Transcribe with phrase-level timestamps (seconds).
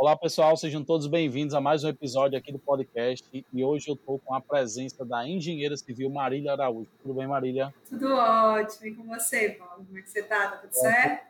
[0.00, 3.44] Olá, pessoal, sejam todos bem-vindos a mais um episódio aqui do podcast.
[3.52, 6.88] E hoje eu estou com a presença da engenheira civil Marília Araújo.
[7.02, 7.74] Tudo bem, Marília?
[7.86, 8.86] Tudo ótimo.
[8.86, 9.84] E com você, Paulo?
[9.84, 10.52] Como é que você está?
[10.52, 11.26] Tá tudo certo?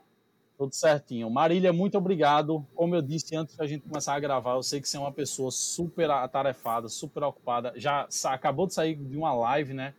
[0.56, 1.28] Tudo certinho.
[1.28, 2.64] Marília, muito obrigado.
[2.76, 5.10] Como eu disse antes da gente começar a gravar, eu sei que você é uma
[5.10, 7.72] pessoa super atarefada, super ocupada.
[7.74, 9.94] Já acabou de sair de uma live, né?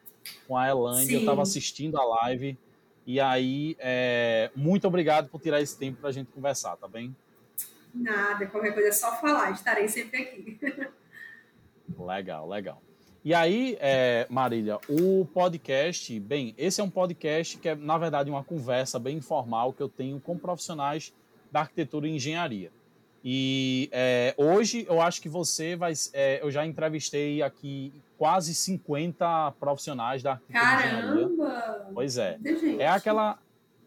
[0.48, 1.12] Com a Elane.
[1.12, 2.58] Eu estava assistindo a live.
[3.06, 7.14] E aí, é, muito obrigado por tirar esse tempo para a gente conversar, tá bem?
[7.94, 10.60] Nada, qualquer coisa é só falar, estarei sempre aqui.
[11.98, 12.82] legal, legal.
[13.24, 18.32] E aí, é, Marília, o podcast, bem, esse é um podcast que é, na verdade,
[18.32, 21.14] uma conversa bem informal que eu tenho com profissionais
[21.51, 22.71] da arquitetura e engenharia.
[23.24, 25.93] E é, hoje eu acho que você vai.
[26.14, 31.28] É, eu já entrevistei aqui quase 50 profissionais da arquitetura Caramba!
[31.28, 31.92] engenharia.
[31.93, 32.39] Pois é.
[32.80, 33.38] É aquela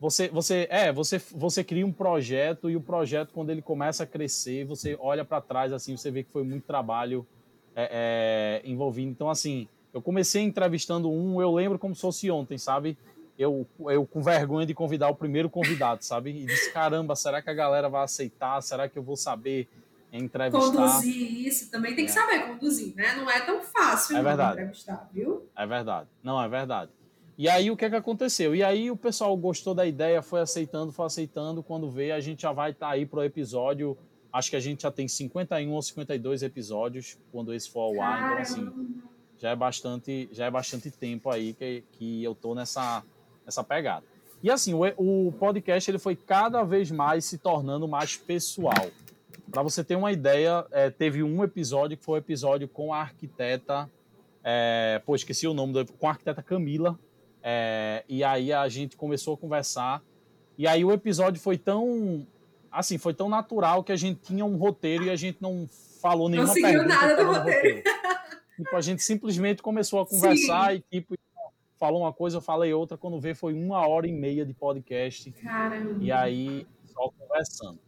[0.05, 4.07] você, você, é, você, você cria um projeto e o projeto, quando ele começa a
[4.07, 7.27] crescer, você olha para trás, assim, você vê que foi muito trabalho
[7.75, 9.11] é, é, envolvido.
[9.11, 12.99] Então, assim, eu comecei entrevistando um, eu lembro como se fosse ontem, sabe?
[13.39, 16.33] Eu, eu com vergonha de convidar o primeiro convidado, sabe?
[16.33, 18.61] E disse, caramba, será que a galera vai aceitar?
[18.61, 19.67] Será que eu vou saber
[20.13, 20.61] entrevistar?
[20.61, 22.15] Conduzir isso, também tem que é.
[22.15, 23.15] saber conduzir, né?
[23.17, 24.61] Não é tão fácil é verdade.
[24.61, 25.49] entrevistar, viu?
[25.57, 26.11] É verdade.
[26.23, 26.91] Não, é verdade.
[27.37, 28.55] E aí o que, é que aconteceu?
[28.55, 31.63] E aí o pessoal gostou da ideia, foi aceitando, foi aceitando.
[31.63, 33.97] Quando vê, a gente já vai estar tá aí pro episódio.
[34.33, 38.33] Acho que a gente já tem 51 ou 52 episódios quando esse for ao ar.
[38.33, 39.03] Então, assim,
[39.39, 43.03] já é bastante, já é bastante tempo aí que, que eu tô nessa,
[43.45, 44.05] nessa pegada.
[44.43, 48.91] E assim, o, o podcast ele foi cada vez mais se tornando mais pessoal.
[49.51, 52.93] Para você ter uma ideia, é, teve um episódio que foi o um episódio com
[52.93, 53.91] a arquiteta,
[54.43, 56.99] é, pô, esqueci o nome, do, com a arquiteta Camila,
[57.47, 60.03] é, e aí a gente começou a conversar.
[60.57, 62.27] E aí o episódio foi tão.
[62.73, 65.69] Assim, foi tão natural que a gente tinha um roteiro e a gente não
[66.01, 67.57] falou nenhuma não seguiu nada do roteiro.
[67.61, 67.83] roteiro.
[68.57, 70.83] tipo, a gente simplesmente começou a conversar Sim.
[70.91, 71.15] e tipo,
[71.79, 72.97] falou uma coisa, eu falei outra.
[72.97, 75.31] Quando vê, foi uma hora e meia de podcast.
[75.33, 76.03] Caramba.
[76.03, 77.79] E aí, só conversando.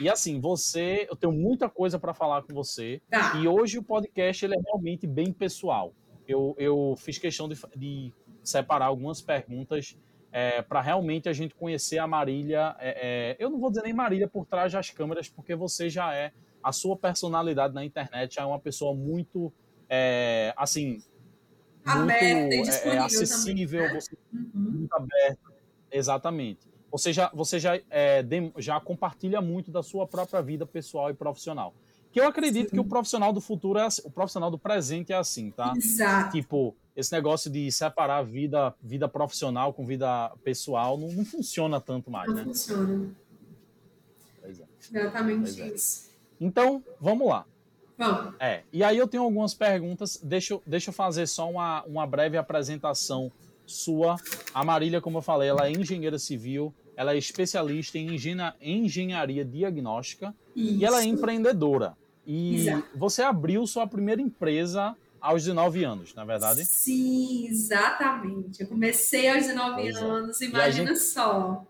[0.00, 3.02] E assim, você, eu tenho muita coisa para falar com você.
[3.10, 3.36] Tá.
[3.36, 5.92] E hoje o podcast ele é realmente bem pessoal.
[6.26, 9.96] Eu, eu fiz questão de, de separar algumas perguntas
[10.32, 12.74] é, para realmente a gente conhecer a Marília.
[12.78, 16.14] É, é, eu não vou dizer nem Marília por trás das câmeras, porque você já
[16.14, 16.32] é,
[16.62, 19.52] a sua personalidade na internet é uma pessoa muito,
[19.88, 21.02] é, assim,
[21.84, 24.00] aberta muito, é, é, acessível, também, né?
[24.00, 24.50] você, uhum.
[24.54, 25.52] muito aberta.
[25.90, 26.72] Exatamente.
[26.90, 27.72] Você já, você já,
[28.58, 31.74] já compartilha muito da sua própria vida pessoal e profissional.
[32.10, 32.76] Que eu acredito Sim.
[32.76, 35.72] que o profissional do futuro é assim, o profissional do presente é assim, tá?
[35.74, 36.32] Exato.
[36.32, 42.10] Tipo, esse negócio de separar vida, vida profissional com vida pessoal não, não funciona tanto
[42.10, 42.44] mais, não né?
[42.44, 43.10] Funciona.
[44.40, 44.64] Pois é.
[44.78, 45.68] Exatamente pois é.
[45.68, 46.10] isso.
[46.40, 47.46] Então, vamos lá.
[47.96, 48.34] Vamos.
[48.40, 50.18] É, e aí eu tenho algumas perguntas.
[50.22, 53.30] Deixa, deixa eu fazer só uma, uma breve apresentação
[53.64, 54.16] sua.
[54.52, 58.16] A Marília, como eu falei, ela é engenheira civil, ela é especialista em
[58.60, 60.78] engenharia diagnóstica Isso.
[60.78, 61.96] e ela é empreendedora.
[62.26, 62.88] E Exato.
[62.94, 66.64] você abriu sua primeira empresa aos 19 anos, na é verdade?
[66.64, 68.62] Sim, exatamente.
[68.62, 70.00] Eu comecei aos 19 pois é.
[70.00, 70.44] anos, é.
[70.46, 71.04] imagina gente...
[71.04, 71.64] só.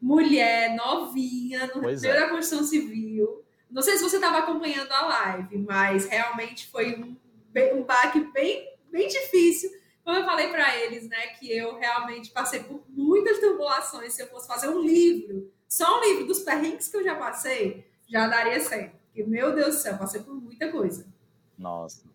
[0.00, 2.20] Mulher, novinha, no pois meio é.
[2.20, 3.44] da construção civil.
[3.70, 7.16] Não sei se você estava acompanhando a live, mas realmente foi um,
[7.76, 9.70] um baque bem, bem difícil.
[10.04, 14.14] Como eu falei para eles, né, que eu realmente passei por muitas tribulações.
[14.14, 17.84] Se eu fosse fazer um livro, só um livro dos perrengues que eu já passei,
[18.08, 18.96] já daria certo.
[19.06, 21.06] Porque, meu Deus do céu, passei por muita coisa.
[21.58, 22.07] Nossa.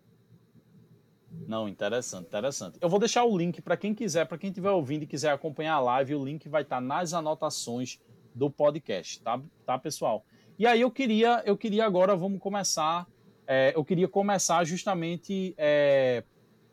[1.46, 2.78] Não, interessante, interessante.
[2.80, 5.74] Eu vou deixar o link para quem quiser, para quem estiver ouvindo e quiser acompanhar
[5.74, 7.98] a live, o link vai estar tá nas anotações
[8.34, 10.24] do podcast, tá, tá pessoal?
[10.58, 13.06] E aí eu queria, eu queria agora, vamos começar,
[13.46, 16.24] é, eu queria começar justamente, é,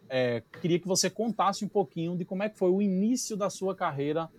[0.09, 3.49] é, queria que você contasse um pouquinho de como é que foi o início da
[3.49, 4.29] sua carreira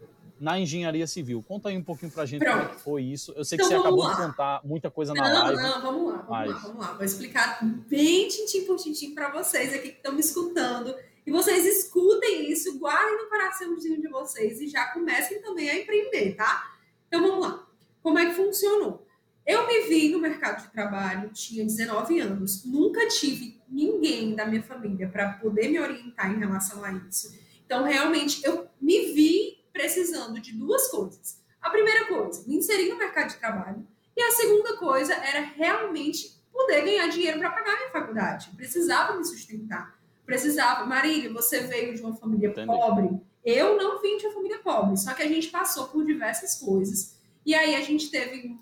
[0.43, 1.41] na engenharia civil.
[1.47, 2.59] Conta aí um pouquinho pra gente Pronto.
[2.59, 3.33] como é foi isso.
[3.37, 4.11] Eu sei então, que você acabou lá.
[4.11, 5.63] de contar muita coisa não, na live.
[5.63, 6.51] Não, não, vamos lá, vamos mas...
[6.51, 6.93] lá, vamos lá.
[6.95, 10.93] Vou explicar bem tintim por tintim para vocês aqui que estão me escutando.
[11.25, 16.35] E vocês escutem isso, guardem no coraçãozinho de vocês e já comecem também a empreender,
[16.35, 16.73] tá?
[17.07, 17.65] Então vamos lá.
[18.03, 19.07] Como é que funcionou?
[19.47, 24.63] Eu me vi no mercado de trabalho, tinha 19 anos, nunca tive ninguém da minha
[24.63, 27.33] família para poder me orientar em relação a isso.
[27.65, 31.41] Então, realmente, eu me vi precisando de duas coisas.
[31.61, 33.87] A primeira coisa, me inserir no mercado de trabalho.
[34.17, 38.51] E a segunda coisa era realmente poder ganhar dinheiro para pagar a minha faculdade.
[38.57, 39.99] precisava me sustentar.
[40.27, 40.85] Precisava.
[40.85, 42.67] Marília, você veio de uma família Entendi.
[42.67, 43.21] pobre.
[43.45, 47.17] Eu não vim de uma família pobre, só que a gente passou por diversas coisas.
[47.45, 48.57] E aí a gente teve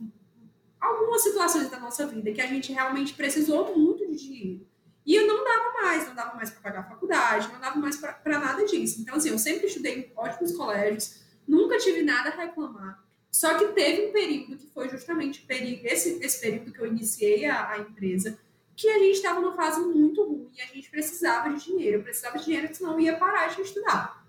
[0.80, 4.66] algumas situações da nossa vida que a gente realmente precisou muito de dinheiro.
[5.10, 7.96] E eu não dava mais, não dava mais para pagar a faculdade, não dava mais
[7.96, 9.00] para nada disso.
[9.00, 11.16] Então, assim, eu sempre estudei em ótimos colégios,
[11.48, 13.04] nunca tive nada a reclamar.
[13.28, 17.72] Só que teve um período que foi justamente esse, esse período que eu iniciei a,
[17.72, 18.38] a empresa,
[18.76, 22.04] que a gente estava numa fase muito ruim e a gente precisava de dinheiro.
[22.04, 24.24] Precisava de dinheiro, senão ia parar de estudar.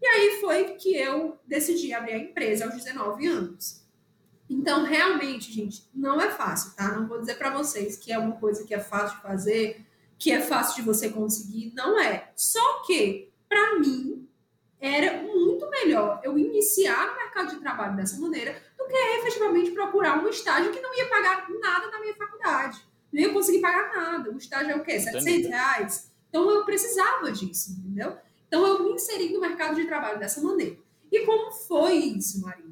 [0.00, 3.82] E aí foi que eu decidi abrir a empresa aos 19 anos.
[4.48, 6.94] Então, realmente, gente, não é fácil, tá?
[6.94, 9.89] Não vou dizer para vocês que é uma coisa que é fácil de fazer,
[10.20, 12.30] que é fácil de você conseguir, não é.
[12.36, 14.28] Só que, para mim,
[14.78, 20.22] era muito melhor eu iniciar no mercado de trabalho dessa maneira do que efetivamente procurar
[20.22, 22.84] um estágio que não ia pagar nada na minha faculdade.
[23.10, 24.30] Não ia conseguir pagar nada.
[24.30, 25.00] O estágio é o quê?
[25.00, 26.12] 700 reais?
[26.28, 28.18] Então eu precisava disso, entendeu?
[28.46, 30.76] Então eu me inseri no mercado de trabalho dessa maneira.
[31.10, 32.66] E como foi isso, Maria?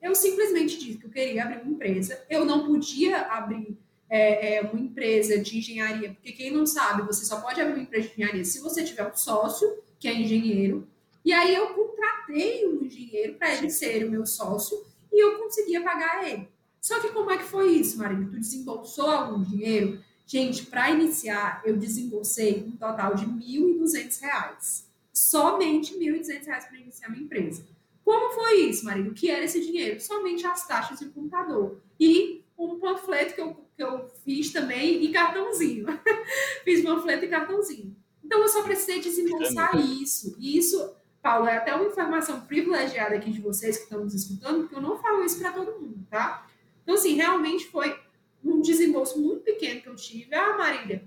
[0.00, 2.24] Eu simplesmente disse que eu queria abrir uma empresa.
[2.30, 3.76] Eu não podia abrir
[4.14, 7.82] é, é, uma empresa de engenharia, porque quem não sabe, você só pode abrir uma
[7.82, 10.86] empresa de engenharia se você tiver um sócio que é engenheiro
[11.24, 15.82] e aí eu contratei um engenheiro para ele ser o meu sócio e eu conseguia
[15.82, 16.48] pagar ele.
[16.80, 18.26] Só que como é que foi isso, Marília?
[18.28, 20.02] Tu desembolsou algum dinheiro?
[20.26, 24.84] Gente, para iniciar, eu desembolsei um total de R$ 1.200.
[25.12, 27.64] Somente R$ 1.200 para iniciar minha empresa.
[28.04, 29.12] Como foi isso, Marília?
[29.12, 30.00] O que era esse dinheiro?
[30.00, 31.80] Somente as taxas de computador.
[32.00, 35.86] E um panfleto que eu, que eu fiz também e cartãozinho.
[36.64, 37.96] fiz panfleto e cartãozinho.
[38.24, 40.36] Então, eu só precisei desembolsar isso.
[40.38, 44.62] E isso Paulo, é até uma informação privilegiada aqui de vocês que estão nos escutando,
[44.62, 46.48] porque eu não falo isso para todo mundo, tá?
[46.82, 47.96] Então, assim, realmente foi
[48.44, 50.34] um desembolso muito pequeno que eu tive.
[50.34, 51.04] Ah, Marília,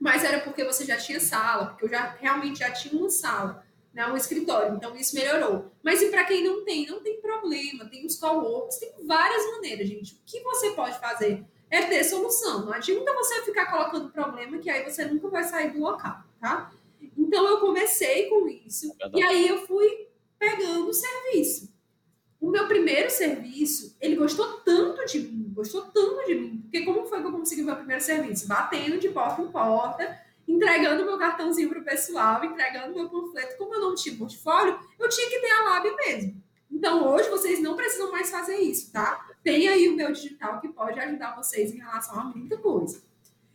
[0.00, 3.64] mas era porque você já tinha sala, porque eu já realmente já tinha uma sala,
[3.92, 5.70] né, um escritório, então isso melhorou.
[5.82, 9.88] Mas e para quem não tem, não tem problema, tem os co-works, tem várias maneiras,
[9.88, 10.14] gente.
[10.14, 12.66] O que você pode fazer é ter solução.
[12.66, 16.70] Não adianta você ficar colocando problema que aí você nunca vai sair do local, tá?
[17.16, 20.06] Então eu comecei com isso é e aí eu fui
[20.38, 21.72] pegando o serviço.
[22.40, 27.06] O meu primeiro serviço, ele gostou tanto de mim, gostou tanto de mim, porque como
[27.06, 28.48] foi que eu consegui o meu primeiro serviço?
[28.48, 30.20] Batendo de porta em porta,
[30.52, 33.56] entregando meu cartãozinho para o pessoal, entregando meu panfleto.
[33.56, 36.42] Como eu não tinha portfólio, eu tinha que ter a lábia mesmo.
[36.70, 39.30] Então, hoje, vocês não precisam mais fazer isso, tá?
[39.42, 43.02] Tem aí o meu digital que pode ajudar vocês em relação a muita coisa.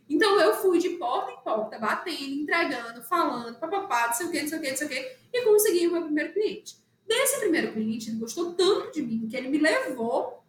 [0.08, 4.40] Então eu fui de porta em porta, batendo, entregando, falando, papapá, não sei o quê,
[4.40, 6.76] não sei o quê, não sei o quê, e consegui o meu primeiro cliente.
[7.06, 10.42] Desse primeiro cliente, ele gostou tanto de mim que ele me levou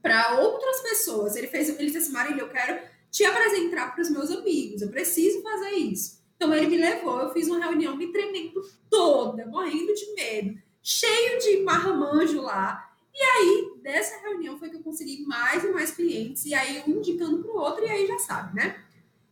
[0.00, 1.34] para outras pessoas.
[1.34, 2.80] Ele fez, ele disse assim, Marília, eu quero
[3.14, 6.20] te apresentar para os meus amigos, eu preciso fazer isso.
[6.34, 11.38] Então ele me levou, eu fiz uma reunião me tremendo toda, morrendo de medo, cheio
[11.38, 12.92] de marmanjo lá.
[13.14, 16.98] E aí, dessa reunião foi que eu consegui mais e mais clientes, e aí um
[16.98, 18.82] indicando para o outro, e aí já sabe, né?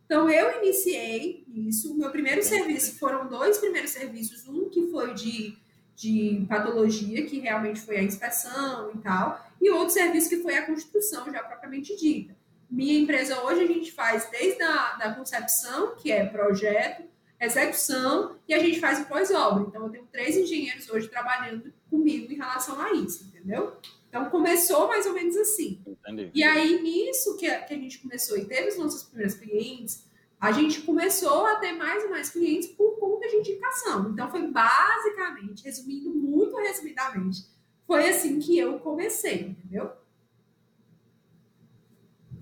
[0.07, 1.93] Então, eu iniciei isso.
[1.93, 4.47] O meu primeiro serviço foram dois primeiros serviços.
[4.47, 5.57] Um que foi de,
[5.97, 10.67] de patologia, que realmente foi a inspeção e tal, e outro serviço que foi a
[10.67, 12.37] construção, já propriamente dita.
[12.73, 17.03] Minha empresa hoje a gente faz desde a da concepção, que é projeto,
[17.39, 19.67] execução, e a gente faz o pós-obra.
[19.69, 23.77] Então, eu tenho três engenheiros hoje trabalhando comigo em relação a isso, entendeu?
[24.09, 25.83] Então, começou mais ou menos assim.
[25.87, 26.31] Entendi.
[26.35, 30.07] E aí, nisso que a, que a gente começou e teve os nossos primeiros clientes,
[30.41, 34.09] a gente começou a ter mais e mais clientes por conta de indicação.
[34.09, 37.45] Então, foi basicamente, resumindo muito resumidamente,
[37.87, 39.93] foi assim que eu comecei, entendeu?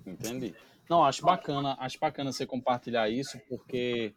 [0.05, 0.53] Entendi.
[0.89, 4.13] Não, acho bacana, acho bacana você compartilhar isso, porque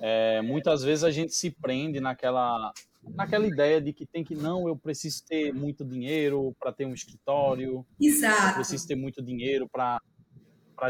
[0.00, 2.70] é, muitas vezes a gente se prende naquela,
[3.14, 6.92] naquela ideia de que tem que, não, eu preciso ter muito dinheiro para ter um
[6.92, 7.86] escritório.
[7.98, 8.50] Exato.
[8.50, 10.00] Eu preciso ter muito dinheiro para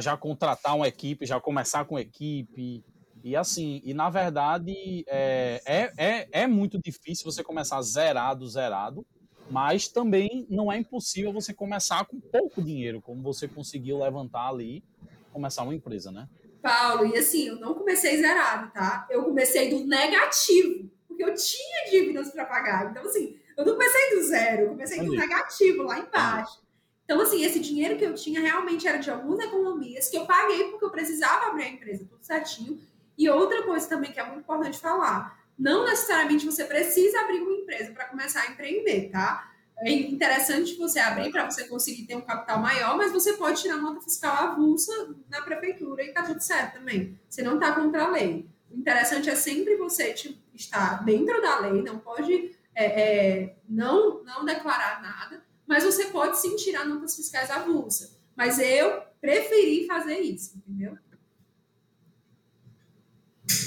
[0.00, 2.84] já contratar uma equipe, já começar com equipe.
[3.22, 9.06] E assim, e na verdade é, é, é, é muito difícil você começar zerado, zerado,
[9.52, 14.82] mas também não é impossível você começar com pouco dinheiro, como você conseguiu levantar ali
[15.30, 16.28] começar uma empresa, né?
[16.62, 19.06] Paulo, e assim, eu não comecei zerado, tá?
[19.10, 22.90] Eu comecei do negativo, porque eu tinha dívidas para pagar.
[22.90, 26.62] Então, assim, eu não comecei do zero, eu comecei do negativo, lá embaixo.
[27.04, 30.64] Então, assim, esse dinheiro que eu tinha realmente era de algumas economias que eu paguei
[30.70, 32.80] porque eu precisava abrir a empresa tudo certinho.
[33.18, 37.52] E outra coisa também que é muito importante falar: não necessariamente você precisa abrir uma
[37.52, 39.52] empresa para começar a empreender, tá?
[39.84, 43.76] é interessante você abrir para você conseguir ter um capital maior, mas você pode tirar
[43.76, 44.92] nota fiscal avulsa
[45.28, 47.18] na prefeitura e tá tudo certo também.
[47.28, 48.46] Você não está contra a lei.
[48.70, 50.14] O interessante é sempre você
[50.54, 56.38] estar dentro da lei, não pode é, é, não, não declarar nada, mas você pode
[56.38, 58.16] sim tirar notas fiscais avulsa.
[58.36, 60.96] Mas eu preferi fazer isso, entendeu?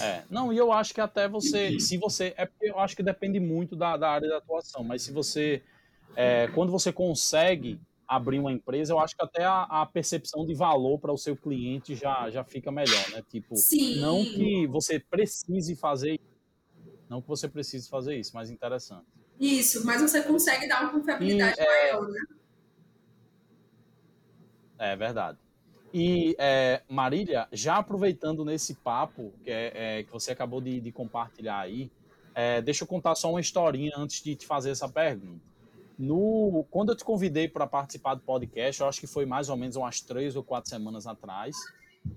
[0.01, 3.03] É, não, e eu acho que até você, se você, é porque eu acho que
[3.03, 5.61] depende muito da, da área da atuação, mas se você,
[6.15, 10.53] é, quando você consegue abrir uma empresa, eu acho que até a, a percepção de
[10.53, 13.21] valor para o seu cliente já, já fica melhor, né?
[13.29, 13.99] Tipo, Sim.
[13.99, 16.19] não que você precise fazer
[17.09, 19.05] não que você precise fazer isso, mas interessante.
[19.39, 21.65] Isso, mas você consegue dar uma confiabilidade e, é...
[21.65, 22.21] maior, né?
[24.77, 25.37] É verdade.
[25.97, 30.91] E é, Marília, já aproveitando nesse papo que, é, é, que você acabou de, de
[30.91, 31.89] compartilhar aí,
[32.33, 35.39] é, deixa eu contar só uma historinha antes de te fazer essa pergunta.
[35.97, 39.55] No, quando eu te convidei para participar do podcast, eu acho que foi mais ou
[39.55, 41.55] menos umas três ou quatro semanas atrás.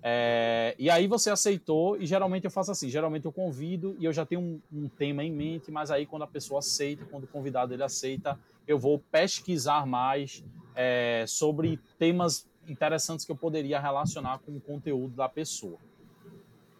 [0.03, 4.13] É, e aí você aceitou, e geralmente eu faço assim: geralmente eu convido e eu
[4.13, 7.29] já tenho um, um, tema em mente, mas aí quando a pessoa aceita, quando o
[7.29, 10.45] convidado ele aceita, eu vou pesquisar mais
[10.75, 15.79] é, sobre temas interessantes que eu poderia relacionar com o conteúdo da pessoa.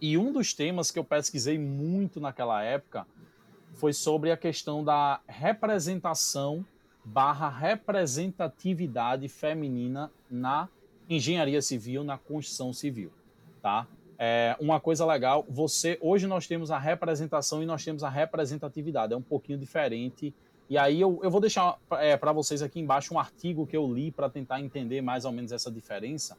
[0.01, 3.07] E um dos temas que eu pesquisei muito naquela época
[3.75, 6.65] foi sobre a questão da representação
[7.05, 10.69] barra representatividade feminina na
[11.09, 13.11] engenharia civil, na construção civil,
[13.63, 13.87] tá?
[14.19, 19.13] É, uma coisa legal, você hoje nós temos a representação e nós temos a representatividade,
[19.13, 20.35] é um pouquinho diferente.
[20.69, 23.91] E aí eu, eu vou deixar é, para vocês aqui embaixo um artigo que eu
[23.93, 26.37] li para tentar entender mais ou menos essa diferença,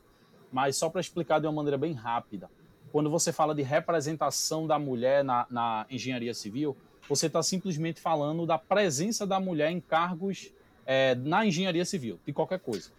[0.51, 2.49] mas só para explicar de uma maneira bem rápida.
[2.91, 8.45] Quando você fala de representação da mulher na, na engenharia civil, você está simplesmente falando
[8.45, 10.51] da presença da mulher em cargos
[10.85, 12.91] é, na engenharia civil, de qualquer coisa.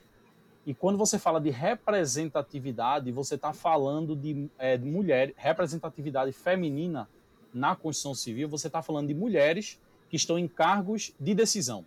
[0.66, 7.08] E quando você fala de representatividade, você está falando de, é, de mulher, representatividade feminina
[7.52, 9.80] na construção civil, você está falando de mulheres
[10.10, 11.84] que estão em cargos de decisão.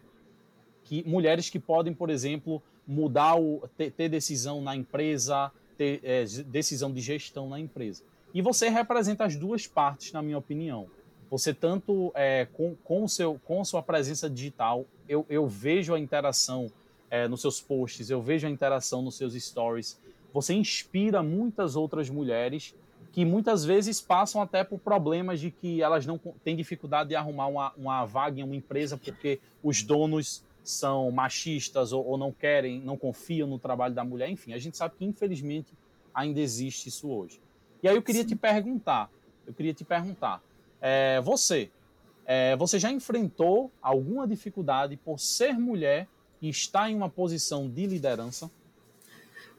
[0.85, 6.23] Que, mulheres que podem, por exemplo, mudar o, ter, ter decisão na empresa, ter é,
[6.47, 8.03] decisão de gestão na empresa.
[8.33, 10.87] E você representa as duas partes, na minha opinião.
[11.29, 16.71] Você tanto é, com, com, seu, com sua presença digital, eu, eu vejo a interação
[17.09, 19.99] é, nos seus posts, eu vejo a interação nos seus stories.
[20.33, 22.73] Você inspira muitas outras mulheres
[23.13, 27.45] que muitas vezes passam até por problemas de que elas não têm dificuldade de arrumar
[27.45, 32.81] uma, uma vaga em uma empresa porque os donos são machistas ou, ou, não querem,
[32.81, 34.29] não confiam no trabalho da mulher.
[34.29, 35.71] Enfim, a gente sabe que infelizmente
[36.11, 37.39] ainda existe isso hoje.
[37.83, 38.29] E aí eu queria Sim.
[38.29, 39.11] te perguntar,
[39.45, 40.41] eu queria te perguntar,
[40.81, 41.69] é, você,
[42.25, 46.07] é, você já enfrentou alguma dificuldade por ser mulher
[46.41, 48.49] e está em uma posição de liderança?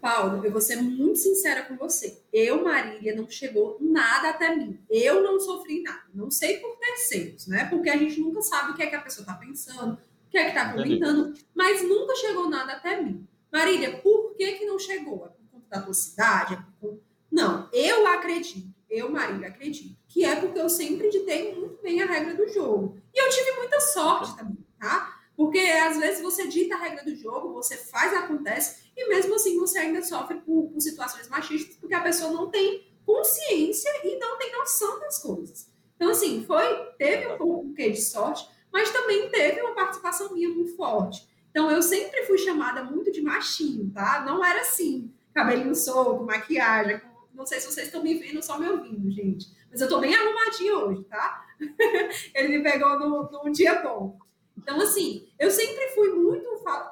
[0.04, 2.22] Paulo, eu vou ser muito sincera com você.
[2.30, 4.78] Eu, Marília, não chegou nada até mim.
[4.90, 6.02] Eu não sofri nada.
[6.12, 7.64] Não sei por terceiros, né?
[7.70, 10.36] Porque a gente nunca sabe o que é que a pessoa está pensando, o que
[10.36, 13.26] é que está comentando, mas nunca chegou nada até mim.
[13.50, 15.24] Marília, por que, que não chegou?
[15.24, 16.52] É por conta da tua cidade?
[16.52, 17.00] É por...
[17.32, 22.06] Não, eu acredito, eu, Marília, acredito, que é porque eu sempre ditei muito bem a
[22.06, 22.98] regra do jogo.
[23.14, 25.22] E eu tive muita sorte também, tá?
[25.34, 29.58] Porque às vezes você dita a regra do jogo, você faz, acontece, e mesmo assim
[29.58, 34.38] você ainda sofre por, por situações machistas, porque a pessoa não tem consciência e não
[34.38, 35.70] tem noção das coisas.
[35.96, 40.76] Então, assim, foi, teve um pouco de sorte, mas também teve uma participação minha muito
[40.76, 41.26] forte.
[41.50, 44.24] Então, eu sempre fui chamada muito de machinho, tá?
[44.26, 47.00] Não era assim, cabelinho solto, maquiagem.
[47.32, 49.46] Não sei se vocês estão me vendo ou só me ouvindo, gente.
[49.70, 51.44] Mas eu tô bem arrumadinha hoje, tá?
[52.34, 54.18] Ele me pegou num dia bom.
[54.56, 56.44] Então, assim, eu sempre fui muito.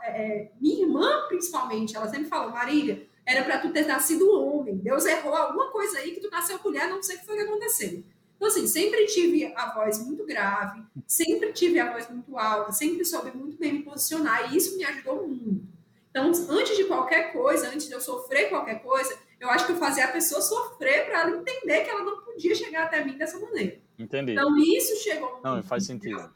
[0.03, 4.77] É, é, minha irmã, principalmente, ela sempre falou: Marília, era para tu ter nascido homem.
[4.77, 7.43] Deus errou alguma coisa aí que tu nasceu mulher, não sei o que foi que
[7.43, 8.03] aconteceu.
[8.37, 13.05] Então, assim, sempre tive a voz muito grave, sempre tive a voz muito alta, sempre
[13.05, 15.65] soube muito bem me posicionar, e isso me ajudou muito.
[16.11, 19.77] Então, antes de qualquer coisa, antes de eu sofrer qualquer coisa, eu acho que eu
[19.77, 23.39] fazia a pessoa sofrer para ela entender que ela não podia chegar até mim dessa
[23.39, 23.81] maneira.
[23.99, 24.33] Entendi.
[24.33, 25.41] Então, isso chegou.
[25.43, 26.29] Não, faz sentido.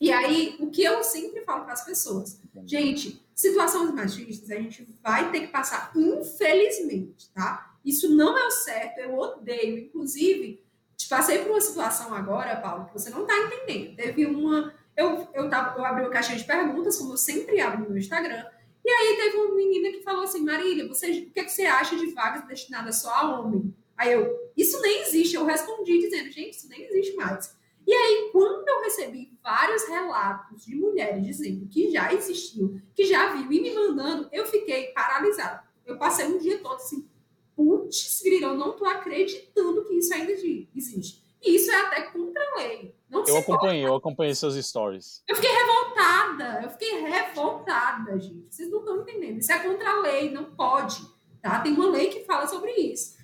[0.00, 4.86] E aí, o que eu sempre falo para as pessoas, gente, situações machistas a gente
[5.02, 7.76] vai ter que passar, infelizmente, tá?
[7.84, 9.78] Isso não é o certo, eu odeio.
[9.78, 10.64] Inclusive,
[10.96, 13.96] te passei por uma situação agora, Paulo, que você não está entendendo.
[13.96, 14.72] Teve uma.
[14.96, 17.98] Eu, eu, tava, eu abri uma caixinha de perguntas, como eu sempre abro no meu
[17.98, 18.44] Instagram,
[18.84, 21.66] e aí teve uma menina que falou assim: Marília, você, o que, é que você
[21.66, 23.74] acha de vagas destinadas só a homem?
[23.96, 25.36] Aí eu, isso nem existe.
[25.36, 27.56] Eu respondi dizendo, gente, isso nem existe mais.
[27.86, 33.34] E aí, quando eu recebi vários relatos de mulheres dizendo que já existiu, que já
[33.34, 35.62] viu e me mandando, eu fiquei paralisada.
[35.84, 37.08] Eu passei um dia todo assim,
[37.54, 41.22] putz, grilo, eu não tô acreditando que isso ainda existe.
[41.42, 42.94] E isso é até contra a lei.
[43.08, 43.92] Não eu acompanhei, pode.
[43.92, 45.22] eu acompanhei seus stories.
[45.28, 45.84] Eu fiquei revoltada
[46.34, 46.60] revoltada.
[46.62, 48.54] Eu fiquei revoltada, gente.
[48.54, 49.38] Vocês não estão entendendo.
[49.38, 51.02] Isso é contra a lei, não pode.
[51.40, 51.60] Tá?
[51.60, 53.16] Tem uma lei que fala sobre isso.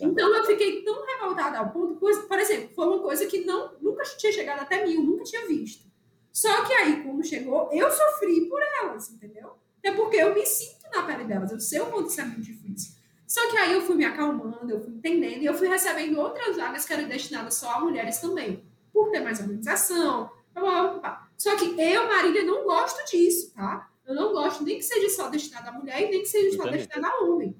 [0.00, 4.04] Então eu fiquei tão revoltada ao ponto, por exemplo, foi uma coisa que não, nunca
[4.04, 5.86] tinha chegado até mim, eu nunca tinha visto.
[6.32, 9.52] Só que aí, quando chegou, eu sofri por elas, entendeu?
[9.82, 12.42] É porque eu me sinto na pele delas, eu sei o quanto isso é muito
[12.42, 12.94] difícil.
[13.26, 16.56] Só que aí eu fui me acalmando, eu fui entendendo, e eu fui recebendo outras
[16.56, 20.30] vagas que eram destinadas só a mulheres também, por ter mais organização.
[21.36, 23.90] Só que eu, Marília, não gosto disso, tá?
[24.06, 26.64] Eu não gosto nem que seja só destinado a mulher e nem que seja só
[26.64, 27.56] destinado a homem.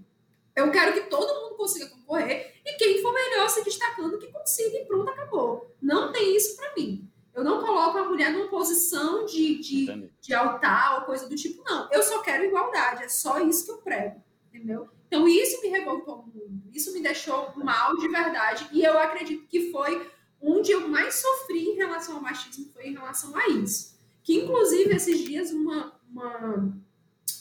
[0.56, 4.78] Eu quero que todo mundo consiga concorrer e quem for melhor se destacando que consiga
[4.78, 5.76] e pronto, acabou.
[5.82, 7.06] Não tem isso para mim.
[7.34, 11.62] Eu não coloco a mulher numa posição de, de, de altar ou coisa do tipo,
[11.62, 11.86] não.
[11.92, 14.88] Eu só quero igualdade, é só isso que eu prego, entendeu?
[15.06, 19.70] Então isso me revoltou muito, isso me deixou mal de verdade e eu acredito que
[19.70, 20.10] foi
[20.40, 23.94] onde eu mais sofri em relação ao machismo foi em relação a isso.
[24.22, 26.74] Que inclusive esses dias uma, uma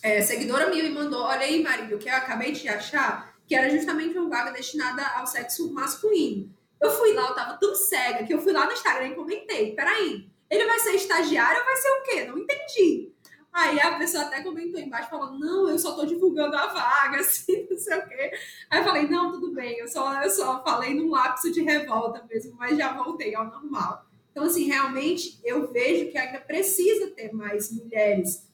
[0.06, 3.72] é, seguidora minha me mandou, olha aí, marido, que eu acabei de achar, que era
[3.72, 6.48] justamente uma vaga destinada ao sexo masculino.
[6.80, 9.74] Eu fui lá, eu tava tão cega que eu fui lá no Instagram e comentei,
[9.74, 12.26] peraí, ele vai ser estagiário ou vai ser o quê?
[12.26, 13.12] Não entendi.
[13.52, 17.66] Aí a pessoa até comentou embaixo, falando, não, eu só tô divulgando a vaga, assim,
[17.68, 18.32] não sei o quê.
[18.70, 22.24] Aí eu falei, não, tudo bem, eu só, eu só falei num lapso de revolta
[22.30, 24.06] mesmo, mas já voltei ao normal.
[24.30, 28.46] Então, assim, realmente eu vejo que ainda precisa ter mais mulheres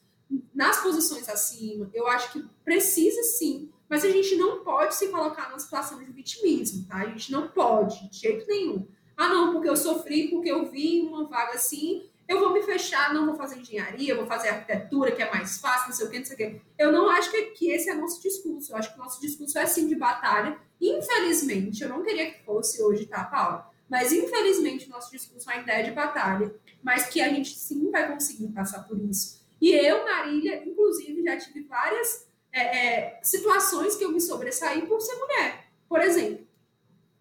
[0.53, 5.49] nas posições acima, eu acho que precisa sim, mas a gente não pode se colocar
[5.49, 6.97] numa situação de vitimismo, tá?
[6.97, 8.87] A gente não pode, de jeito nenhum.
[9.17, 13.13] Ah, não, porque eu sofri, porque eu vi uma vaga assim, eu vou me fechar,
[13.13, 16.19] não vou fazer engenharia, vou fazer arquitetura, que é mais fácil, não sei o que,
[16.19, 16.61] não sei o que.
[16.77, 18.71] Eu não acho que, que esse é nosso discurso.
[18.71, 20.57] Eu acho que o nosso discurso é sim de batalha.
[20.79, 23.69] Infelizmente, eu não queria que fosse hoje, tá, Paula?
[23.89, 28.09] Mas infelizmente o nosso discurso ainda é de batalha, mas que a gente sim vai
[28.09, 34.03] conseguir passar por isso e eu, Marília, inclusive, já tive várias é, é, situações que
[34.03, 35.67] eu me sobressaí por ser mulher.
[35.87, 36.45] Por exemplo,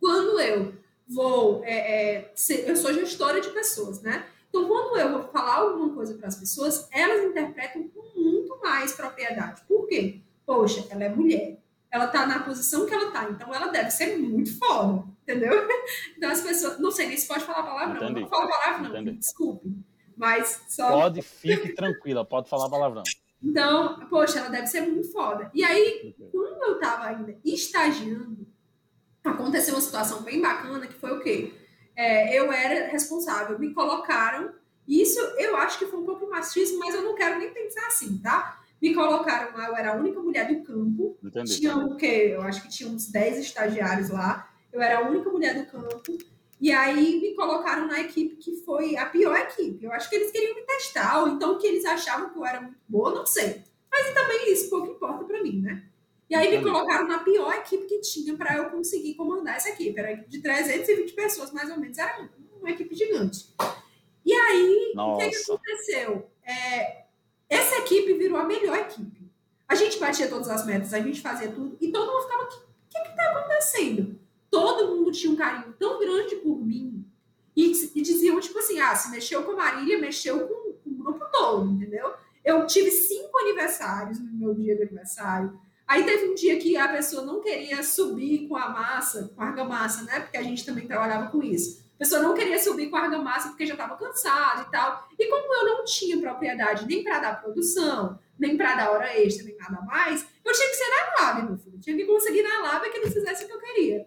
[0.00, 0.74] quando eu
[1.06, 1.62] vou.
[1.64, 4.26] É, é ser, eu sou gestora de pessoas, né?
[4.48, 8.92] Então, quando eu vou falar alguma coisa para as pessoas, elas interpretam com muito mais
[8.92, 9.62] propriedade.
[9.68, 10.20] Por quê?
[10.44, 11.58] Poxa, ela é mulher.
[11.90, 15.50] Ela está na posição que ela está, então ela deve ser muito foda, entendeu?
[16.16, 16.78] Então as pessoas.
[16.78, 18.04] Não sei nem se pode falar palavrão.
[18.04, 18.20] Entendi.
[18.20, 19.00] Não falo palavra, não.
[19.00, 19.18] Entendi.
[19.18, 19.68] Desculpe.
[20.20, 20.90] Mas só.
[20.90, 23.02] Pode, fique tranquila, pode falar palavrão.
[23.42, 25.50] Então, poxa, ela deve ser muito foda.
[25.54, 28.46] E aí, quando eu tava ainda estagiando,
[29.24, 31.54] aconteceu uma situação bem bacana que foi o quê?
[31.96, 34.52] É, eu era responsável, me colocaram.
[34.86, 38.18] Isso eu acho que foi um pouco machismo, mas eu não quero nem pensar assim,
[38.18, 38.60] tá?
[38.80, 41.16] Me colocaram lá, eu era a única mulher do campo.
[41.24, 41.60] Entendi.
[41.60, 42.32] Tinha o quê?
[42.34, 44.50] Eu acho que tinha uns 10 estagiários lá.
[44.70, 46.18] Eu era a única mulher do campo.
[46.60, 49.84] E aí me colocaram na equipe que foi a pior equipe.
[49.84, 52.60] Eu acho que eles queriam me testar, ou então que eles achavam que eu era
[52.60, 53.62] muito boa, não sei.
[53.90, 55.84] Mas também isso pouco importa para mim, né?
[56.28, 59.98] E aí me colocaram na pior equipe que tinha para eu conseguir comandar essa equipe.
[59.98, 61.98] Era de 320 pessoas, mais ou menos.
[61.98, 62.28] Era
[62.60, 63.52] uma equipe gigante.
[64.24, 65.26] E aí, Nossa.
[65.26, 66.30] o que, que aconteceu?
[66.44, 67.04] É,
[67.48, 69.28] essa equipe virou a melhor equipe.
[69.66, 72.48] A gente batia todas as metas, a gente fazia tudo, e todo mundo ficava, o
[72.48, 74.20] que está acontecendo?
[74.50, 77.04] Todo mundo tinha um carinho tão grande por mim
[77.56, 80.94] e, e diziam, tipo assim, ah, se mexeu com a Marília, mexeu com, com o
[80.94, 82.12] grupo todo, entendeu?
[82.44, 85.58] Eu tive cinco aniversários no meu dia de aniversário.
[85.86, 89.46] Aí teve um dia que a pessoa não queria subir com a massa, com a
[89.46, 90.20] argamassa, né?
[90.20, 91.84] Porque a gente também trabalhava com isso.
[91.96, 95.08] A pessoa não queria subir com a argamassa porque já estava cansada e tal.
[95.18, 99.44] E como eu não tinha propriedade nem para dar produção, nem para dar hora extra,
[99.44, 101.76] nem nada mais, eu tinha que ser na lábia, meu filho.
[101.76, 104.06] Eu tinha que conseguir na lábia que eles fizessem o que eu queria.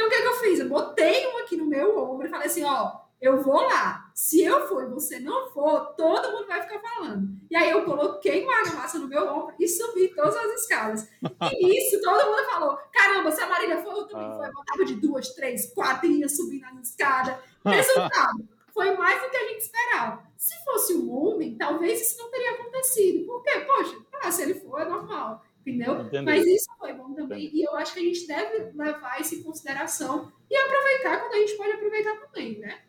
[0.00, 0.60] Então, o que, é que eu fiz?
[0.60, 4.10] Eu botei um aqui no meu ombro e falei assim: ó, eu vou lá.
[4.14, 7.28] Se eu for e você não for, todo mundo vai ficar falando.
[7.50, 11.08] E aí eu coloquei uma argamassa no meu ombro e subi todas as escadas.
[11.52, 14.46] E isso, todo mundo falou: caramba, se a Marília for, eu também ah.
[14.46, 17.36] Eu botava de duas, três, quatro e ia subindo as escadas.
[17.62, 20.22] Resultado, foi mais do que a gente esperava.
[20.34, 23.26] Se fosse um homem, talvez isso não teria acontecido.
[23.26, 26.02] Porque, poxa, ah, se ele for, é normal entendeu?
[26.02, 26.24] Entendi.
[26.24, 27.46] Mas isso foi bom também.
[27.46, 27.62] Entendi.
[27.62, 31.38] E eu acho que a gente deve levar isso em consideração e aproveitar quando a
[31.38, 32.80] gente pode aproveitar também, né?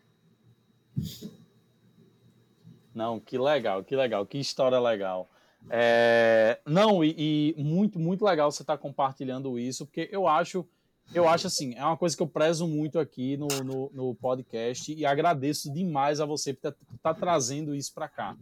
[2.94, 5.30] Não, que legal, que legal, que história legal.
[5.70, 10.66] É, não, e, e, muito, muito legal você estar tá compartilhando isso, porque eu acho,
[11.14, 14.92] eu acho assim, é uma coisa que eu prezo muito aqui no, no, no podcast
[14.92, 18.36] e agradeço demais a você por estar tá, tá trazendo isso para cá.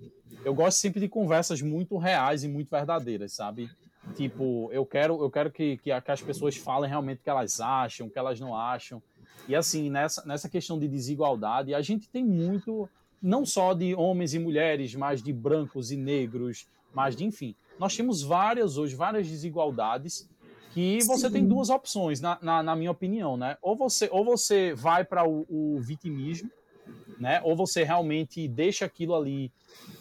[0.44, 3.70] Eu gosto sempre de conversas muito reais e muito verdadeiras, sabe?
[4.14, 7.60] Tipo, eu quero, eu quero que, que, que as pessoas falem realmente o que elas
[7.60, 9.02] acham, o que elas não acham.
[9.48, 12.88] E assim, nessa, nessa questão de desigualdade, a gente tem muito
[13.22, 17.54] não só de homens e mulheres, mas de brancos e negros, mas de enfim.
[17.78, 20.28] Nós temos várias hoje, várias desigualdades
[20.72, 21.32] que você Sim.
[21.32, 23.56] tem duas opções, na, na, na, minha opinião, né?
[23.60, 26.50] Ou você, ou você vai para o, o, vitimismo,
[27.18, 27.40] né?
[27.42, 29.52] Ou você realmente deixa aquilo ali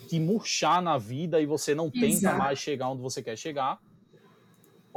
[0.08, 2.38] te murchar na vida e você não tenta Exato.
[2.38, 3.80] mais chegar onde você quer chegar.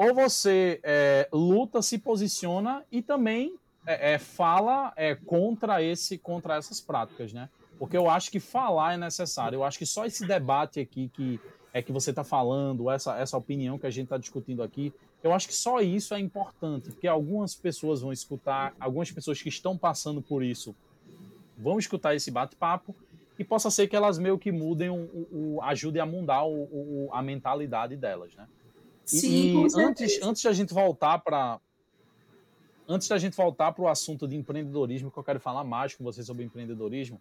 [0.03, 6.57] Ou você é, luta, se posiciona e também é, é, fala é, contra esse, contra
[6.57, 7.49] essas práticas, né?
[7.79, 9.57] Porque eu acho que falar é necessário.
[9.59, 11.41] Eu acho que só esse debate aqui que
[11.73, 15.33] é que você está falando, essa, essa opinião que a gente está discutindo aqui, eu
[15.33, 19.79] acho que só isso é importante, porque algumas pessoas vão escutar, algumas pessoas que estão
[19.79, 20.75] passando por isso
[21.57, 22.95] vão escutar esse bate-papo
[23.39, 27.09] e possa ser que elas meio que mudem, o, o, o ajudem a mudar o,
[27.13, 28.49] a mentalidade delas, né?
[29.07, 31.61] E, Sim, e antes, antes a gente voltar para
[32.89, 36.05] antes da gente voltar para o assunto de empreendedorismo, que eu quero falar mais com
[36.05, 37.21] você sobre empreendedorismo,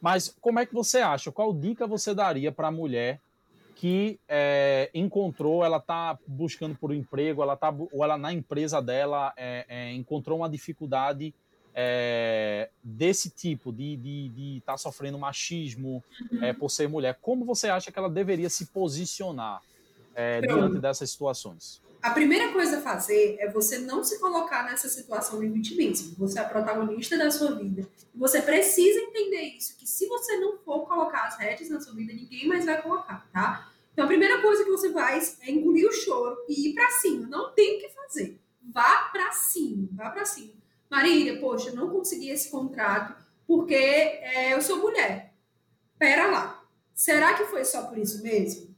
[0.00, 1.30] mas como é que você acha?
[1.30, 3.20] Qual dica você daria para a mulher
[3.74, 8.80] que é, encontrou, ela está buscando por um emprego, ela tá, ou ela na empresa
[8.80, 11.34] dela é, é, encontrou uma dificuldade
[11.74, 16.04] é, desse tipo, de estar de, de tá sofrendo machismo
[16.42, 17.18] é, por ser mulher.
[17.22, 19.62] Como você acha que ela deveria se posicionar
[20.14, 21.80] é, diante dessas situações?
[22.02, 26.14] A primeira coisa a fazer é você não se colocar nessa situação de vitimismo.
[26.18, 27.86] Você é a protagonista da sua vida.
[28.14, 32.14] Você precisa entender isso, que se você não for colocar as rédeas na sua vida,
[32.14, 33.70] ninguém mais vai colocar, tá?
[33.92, 37.26] Então, a primeira coisa que você faz é engolir o choro e ir para cima.
[37.26, 38.40] Não tem o que fazer.
[38.72, 40.54] Vá para cima, vá para cima.
[40.88, 43.14] Marília, poxa, não consegui esse contrato
[43.46, 45.34] porque é, eu sou mulher.
[45.98, 46.64] Pera lá.
[46.94, 48.74] Será que foi só por isso mesmo?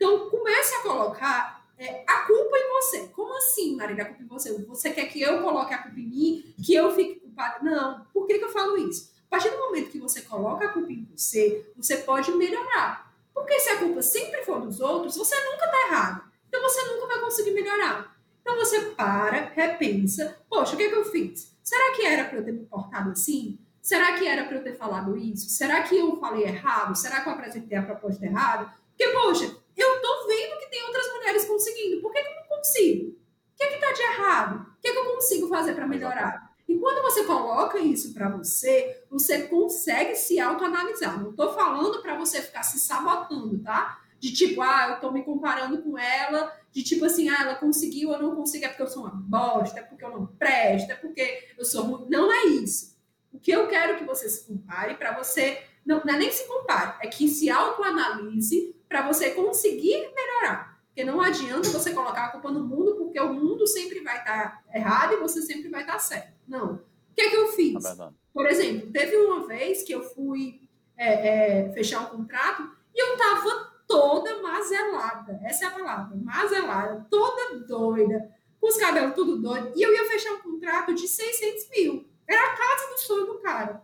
[0.00, 3.08] Então, comece a colocar é, a culpa em você.
[3.08, 4.50] Como assim, Marília, a culpa em você?
[4.64, 7.58] Você quer que eu coloque a culpa em mim, que eu fique culpada?
[7.62, 8.06] Não.
[8.10, 9.12] Por que, que eu falo isso?
[9.26, 13.12] A partir do momento que você coloca a culpa em você, você pode melhorar.
[13.34, 16.30] Porque se a culpa sempre for dos outros, você nunca está errado.
[16.48, 18.16] Então você nunca vai conseguir melhorar.
[18.40, 20.34] Então você para, repensa.
[20.48, 21.54] Poxa, o que, é que eu fiz?
[21.62, 23.58] Será que era para eu ter me portado assim?
[23.82, 25.50] Será que era para eu ter falado isso?
[25.50, 26.96] Será que eu falei errado?
[26.96, 28.72] Será que eu apresentei a proposta errada?
[28.88, 32.00] Porque, poxa, eu tô vendo que tem outras mulheres conseguindo.
[32.00, 33.10] Por que, que eu não consigo?
[33.10, 33.14] O
[33.56, 34.66] que, é que tá de errado?
[34.76, 36.50] O que, é que eu consigo fazer para melhorar?
[36.70, 41.20] E quando você coloca isso para você, você consegue se autoanalisar.
[41.20, 44.00] Não estou falando para você ficar se sabotando, tá?
[44.20, 48.12] De tipo, ah, eu estou me comparando com ela, de tipo assim, ah, ela conseguiu,
[48.12, 50.94] eu não consigo, é porque eu sou uma bosta, é porque eu não presto, é
[50.94, 52.08] porque eu sou muito.
[52.08, 52.96] Não é isso.
[53.32, 55.62] O que eu quero que você se compare para você.
[55.84, 60.82] Não, não é nem se compare, é que se autoanalise para você conseguir melhorar.
[60.88, 64.64] Porque não adianta você colocar a culpa no mundo, porque o mundo sempre vai estar
[64.74, 66.32] errado e você sempre vai estar certo.
[66.48, 66.74] Não.
[66.74, 67.84] O que é que eu fiz?
[67.84, 73.00] É Por exemplo, teve uma vez que eu fui é, é, fechar um contrato e
[73.00, 75.40] eu tava toda mazelada.
[75.44, 78.28] Essa é a palavra, mazelada, toda doida,
[78.60, 79.72] com os cabelos tudo doido.
[79.76, 82.08] E eu ia fechar um contrato de 600 mil.
[82.26, 83.82] Era a casa do sonho do cara.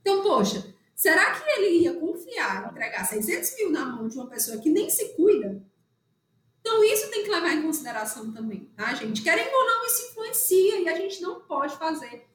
[0.00, 0.69] Então, poxa,
[1.00, 4.90] será que ele ia confiar, entregar 600 mil na mão de uma pessoa que nem
[4.90, 5.64] se cuida?
[6.60, 9.22] Então, isso tem que levar em consideração também, tá, gente?
[9.22, 12.28] Querendo ou não, isso influencia e a gente não pode fazer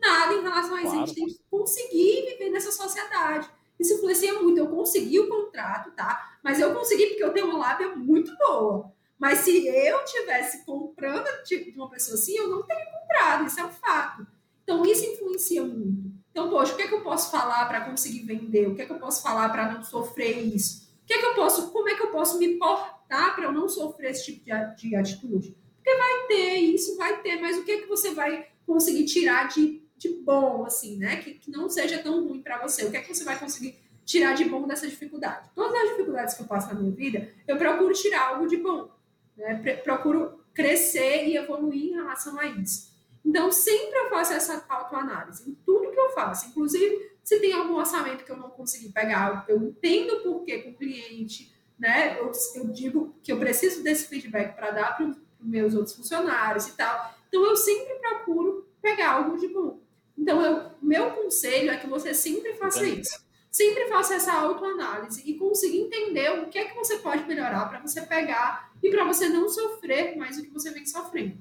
[0.00, 0.90] nada em relação a isso.
[0.90, 1.02] Claro.
[1.02, 3.50] A gente tem que conseguir viver nessa sociedade.
[3.76, 4.56] Isso influencia muito.
[4.56, 6.38] Eu consegui o contrato, tá?
[6.44, 8.92] Mas eu consegui porque eu tenho uma lábia muito boa.
[9.18, 13.46] Mas se eu tivesse comprando de uma pessoa assim, eu não teria comprado.
[13.46, 14.24] Isso é um fato.
[14.62, 16.21] Então, isso influencia muito.
[16.32, 18.66] Então, poxa, o que é que eu posso falar para conseguir vender?
[18.66, 20.90] O que é que eu posso falar para não sofrer isso?
[21.04, 23.34] O que é que eu posso, como é que eu posso me portar?
[23.34, 25.54] Para eu não sofrer esse tipo de, de atitude.
[25.76, 29.48] Porque vai ter isso, vai ter, mas o que, é que você vai conseguir tirar
[29.48, 31.16] de, de bom, assim, né?
[31.16, 32.84] Que, que não seja tão ruim para você.
[32.84, 35.50] O que é que você vai conseguir tirar de bom dessa dificuldade?
[35.54, 38.88] Todas as dificuldades que eu passo na minha vida, eu procuro tirar algo de bom.
[39.36, 39.76] Né?
[39.84, 42.91] Procuro crescer e evoluir em relação a isso.
[43.24, 46.48] Então, sempre eu faço essa autoanálise em tudo que eu faço.
[46.48, 50.70] Inclusive, se tem algum orçamento que eu não consegui pegar, eu entendo por que com
[50.70, 52.18] o cliente, né?
[52.18, 56.66] Eu, eu digo que eu preciso desse feedback para dar para os meus outros funcionários
[56.68, 57.14] e tal.
[57.28, 59.80] Então, eu sempre procuro pegar algo de bom.
[60.18, 63.02] Então, eu, meu conselho é que você sempre faça Entendi.
[63.02, 63.22] isso.
[63.50, 67.80] Sempre faça essa autoanálise e consiga entender o que é que você pode melhorar para
[67.80, 71.36] você pegar e para você não sofrer mais do que você vem sofrendo.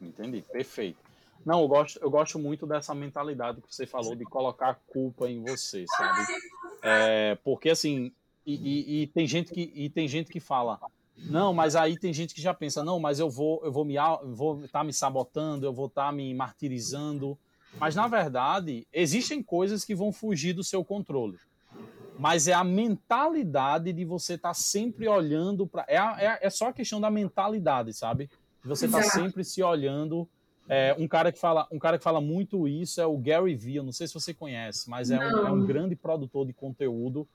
[0.00, 0.98] Entendi, perfeito.
[1.44, 5.28] Não, eu gosto, eu gosto muito dessa mentalidade que você falou de colocar a culpa
[5.28, 6.26] em você, sabe?
[6.82, 8.12] É, porque assim,
[8.44, 10.80] e, e, e, tem gente que e tem gente que fala,
[11.16, 13.94] não, mas aí tem gente que já pensa, não, mas eu vou eu vou me
[14.34, 17.38] vou estar tá me sabotando, eu vou estar tá me martirizando.
[17.76, 21.38] Mas, na verdade, existem coisas que vão fugir do seu controle.
[22.18, 25.84] Mas é a mentalidade de você estar tá sempre olhando para.
[25.86, 28.28] É, é, é, só a questão da mentalidade, sabe?
[28.64, 30.28] Você estar tá sempre se olhando.
[30.68, 33.76] É, um, cara que fala, um cara que fala muito isso é o Gary Vee.
[33.76, 37.26] Eu não sei se você conhece, mas é um, é um grande produtor de conteúdo.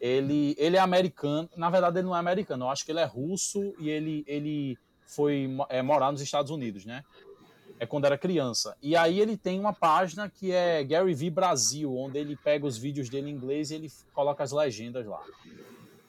[0.00, 1.48] Ele, ele é americano.
[1.56, 2.66] Na verdade, ele não é americano.
[2.66, 6.84] Eu acho que ele é russo e ele, ele foi é, morar nos Estados Unidos,
[6.84, 7.04] né?
[7.78, 8.76] é quando era criança.
[8.82, 12.76] E aí ele tem uma página que é Gary V Brasil, onde ele pega os
[12.76, 15.22] vídeos dele em inglês e ele coloca as legendas lá.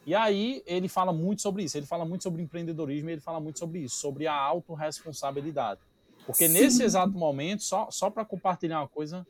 [0.05, 3.39] E aí ele fala muito sobre isso, ele fala muito sobre empreendedorismo e ele fala
[3.39, 5.81] muito sobre isso, sobre a autorresponsabilidade.
[6.25, 6.53] Porque Sim.
[6.53, 9.25] nesse exato momento, só, só para compartilhar uma coisa,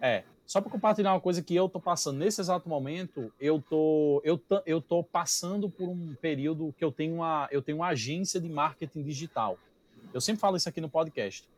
[0.00, 4.20] é, só para compartilhar uma coisa que eu tô passando nesse exato momento, eu tô
[4.24, 8.40] eu, eu tô passando por um período que eu tenho uma eu tenho uma agência
[8.40, 9.58] de marketing digital.
[10.12, 11.48] Eu sempre falo isso aqui no podcast.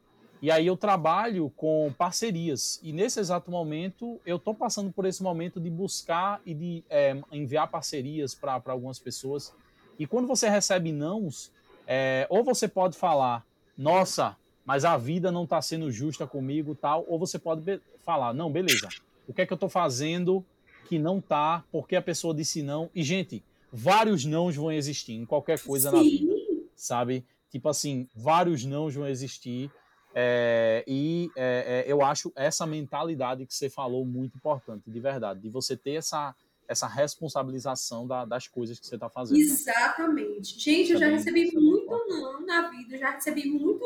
[0.42, 2.81] E aí eu trabalho com parcerias.
[2.83, 7.16] E nesse exato momento, eu estou passando por esse momento de buscar e de é,
[7.31, 9.55] enviar parcerias para algumas pessoas.
[9.96, 11.52] E quando você recebe nãos,
[11.87, 13.46] é, ou você pode falar,
[13.78, 18.50] nossa, mas a vida não está sendo justa comigo, tal, ou você pode falar, não,
[18.50, 18.88] beleza,
[19.28, 20.44] o que é que eu estou fazendo
[20.88, 22.90] que não tá, porque a pessoa disse não.
[22.92, 25.96] E, gente, vários nãos vão existir em qualquer coisa Sim.
[25.96, 26.35] na vida,
[26.74, 27.24] sabe?
[27.48, 29.70] Tipo assim, vários nãos vão existir.
[30.14, 35.40] É, e é, é, eu acho essa mentalidade que você falou muito importante, de verdade,
[35.40, 36.35] de você ter essa,
[36.68, 39.38] essa responsabilização da, das coisas que você está fazendo.
[39.38, 39.44] Né?
[39.44, 40.55] Exatamente.
[40.55, 40.61] Né?
[40.61, 43.85] Gente, eu já recebi muito não na vida, já recebi muito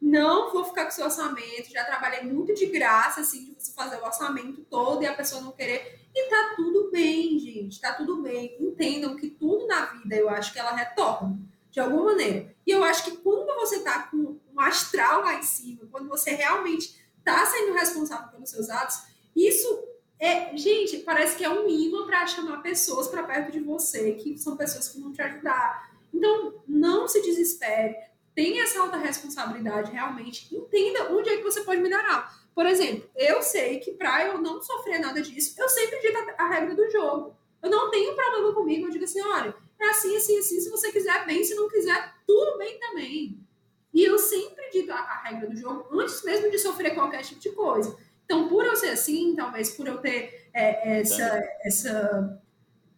[0.00, 3.96] não vou ficar com seu orçamento, já trabalhei muito de graça, assim, de você fazer
[3.96, 6.00] o orçamento todo e a pessoa não querer.
[6.14, 8.56] E tá tudo bem, gente, tá tudo bem.
[8.58, 11.38] Entendam que tudo na vida eu acho que ela retorna
[11.70, 12.52] de alguma maneira.
[12.66, 17.00] E eu acho que quando você está com astral lá em cima, quando você realmente
[17.18, 19.02] está sendo responsável pelos seus atos,
[19.34, 19.84] isso
[20.18, 24.36] é, gente, parece que é um imã para chamar pessoas para perto de você, que
[24.38, 25.90] são pessoas que vão te ajudar.
[26.12, 27.96] Então, não se desespere,
[28.34, 32.38] tenha essa alta responsabilidade realmente, entenda onde é que você pode melhorar.
[32.54, 36.48] Por exemplo, eu sei que para eu não sofrer nada disso, eu sempre digo a
[36.48, 37.36] regra do jogo.
[37.62, 40.60] Eu não tenho problema comigo, eu digo assim, olha, é assim, assim, assim.
[40.60, 41.42] Se você quiser, bem.
[41.42, 43.38] Se não quiser, tudo bem também.
[43.92, 47.40] E eu sempre digo a, a regra do jogo antes mesmo de sofrer qualquer tipo
[47.40, 47.96] de coisa.
[48.24, 52.40] Então, por eu ser assim, talvez por eu ter é, essa, essa,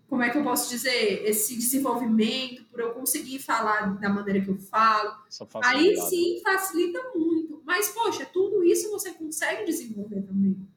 [0.06, 4.50] como é que eu posso dizer, esse desenvolvimento, por eu conseguir falar da maneira que
[4.50, 5.16] eu falo,
[5.64, 7.62] aí sim facilita muito.
[7.64, 10.68] Mas, poxa, tudo isso você consegue desenvolver também.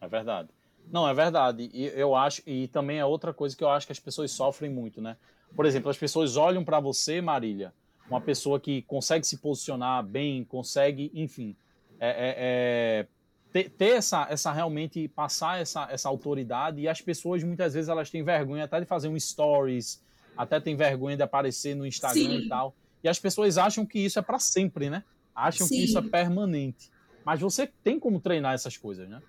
[0.00, 0.48] É verdade.
[0.90, 1.70] Não, é verdade.
[1.72, 4.70] E eu acho, e também é outra coisa que eu acho que as pessoas sofrem
[4.70, 5.18] muito, né?
[5.54, 7.72] Por exemplo, as pessoas olham para você, Marília,
[8.08, 11.56] uma pessoa que consegue se posicionar bem, consegue, enfim,
[12.00, 13.06] é, é, é,
[13.52, 16.80] ter, ter, essa, essa realmente passar essa, essa autoridade.
[16.80, 20.02] E as pessoas muitas vezes elas têm vergonha até de fazer um stories,
[20.36, 22.38] até tem vergonha de aparecer no Instagram Sim.
[22.38, 22.74] e tal.
[23.04, 25.04] E as pessoas acham que isso é para sempre, né?
[25.34, 25.76] Acham Sim.
[25.76, 26.90] que isso é permanente.
[27.24, 29.20] Mas você tem como treinar essas coisas, né?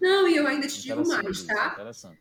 [0.00, 1.76] Não, e eu ainda te digo mais, tá?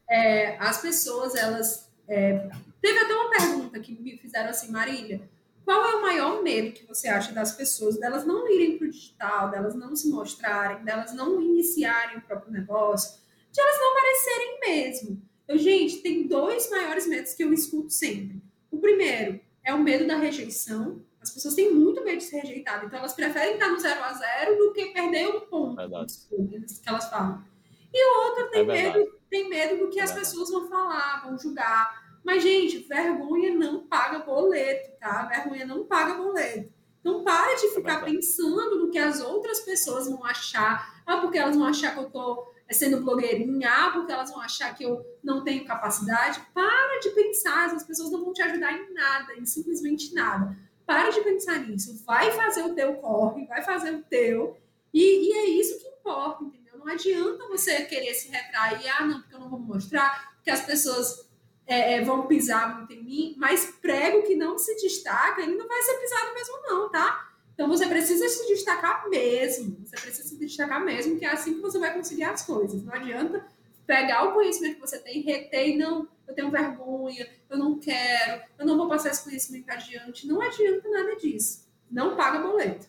[0.09, 1.91] É, as pessoas, elas.
[2.07, 2.49] É,
[2.85, 5.27] teve até uma pergunta que me fizeram assim, Marília.
[5.63, 8.91] Qual é o maior medo que você acha das pessoas, delas não irem para o
[8.91, 13.19] digital, delas não se mostrarem, delas não iniciarem o próprio negócio,
[13.51, 15.21] de elas não aparecerem mesmo?
[15.47, 18.39] Eu, gente, tem dois maiores medos que eu escuto sempre.
[18.69, 21.01] O primeiro é o medo da rejeição.
[21.19, 24.13] As pessoas têm muito medo de ser rejeitadas, então elas preferem estar no zero a
[24.13, 25.75] zero do que perder um ponto.
[25.75, 26.13] Verdade.
[26.29, 27.43] Que elas falam.
[27.91, 31.23] E o outro tem, é medo, tem medo do que é as pessoas vão falar,
[31.25, 32.04] vão julgar.
[32.25, 35.25] Mas, gente, vergonha não paga boleto, tá?
[35.27, 36.73] Vergonha não paga boleto.
[36.99, 41.03] Então, pare de é ficar é pensando no que as outras pessoas vão achar.
[41.05, 43.69] Ah, porque elas vão achar que eu tô sendo blogueirinha.
[43.69, 46.41] Ah, porque elas vão achar que eu não tenho capacidade.
[46.51, 47.67] Para de pensar.
[47.67, 50.57] Essas pessoas não vão te ajudar em nada, em simplesmente nada.
[50.83, 52.03] Para de pensar nisso.
[52.05, 54.57] Vai fazer o teu corre, vai fazer o teu.
[54.91, 56.79] E, e é isso que importa, entendeu?
[56.79, 60.61] Não adianta você querer se retrair, ah, não, porque eu não vou mostrar, porque as
[60.61, 61.25] pessoas
[61.67, 65.67] é, é, vão pisar muito em mim, mas prego que não se destaca, ele não
[65.67, 67.31] vai ser pisado mesmo, não, tá?
[67.53, 69.77] Então você precisa se destacar mesmo.
[69.85, 72.83] Você precisa se destacar mesmo, que é assim que você vai conseguir as coisas.
[72.83, 73.45] Não adianta
[73.87, 78.41] pegar o conhecimento que você tem, reter e não, eu tenho vergonha, eu não quero,
[78.57, 80.27] eu não vou passar esse conhecimento adiante.
[80.27, 81.65] Não adianta nada disso.
[81.89, 82.87] Não paga boleto.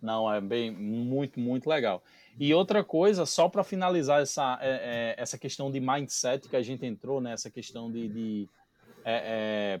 [0.00, 2.04] Não, é bem muito, muito legal.
[2.38, 6.62] E outra coisa, só para finalizar essa, é, é, essa questão de mindset que a
[6.62, 7.32] gente entrou, né?
[7.32, 8.08] Essa questão de.
[8.08, 8.48] de
[9.04, 9.80] é,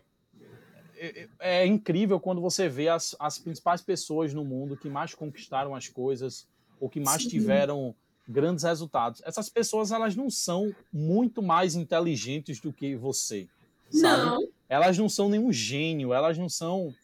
[1.00, 5.72] é, é, incrível quando você vê as, as principais pessoas no mundo que mais conquistaram
[5.74, 6.44] as coisas
[6.80, 7.28] ou que mais Sim.
[7.28, 7.94] tiveram
[8.28, 9.22] grandes resultados.
[9.24, 13.48] Essas pessoas elas não são muito mais inteligentes do que você.
[13.90, 14.24] Sabe?
[14.24, 14.48] Não.
[14.68, 16.94] Elas não são nenhum gênio, elas não são.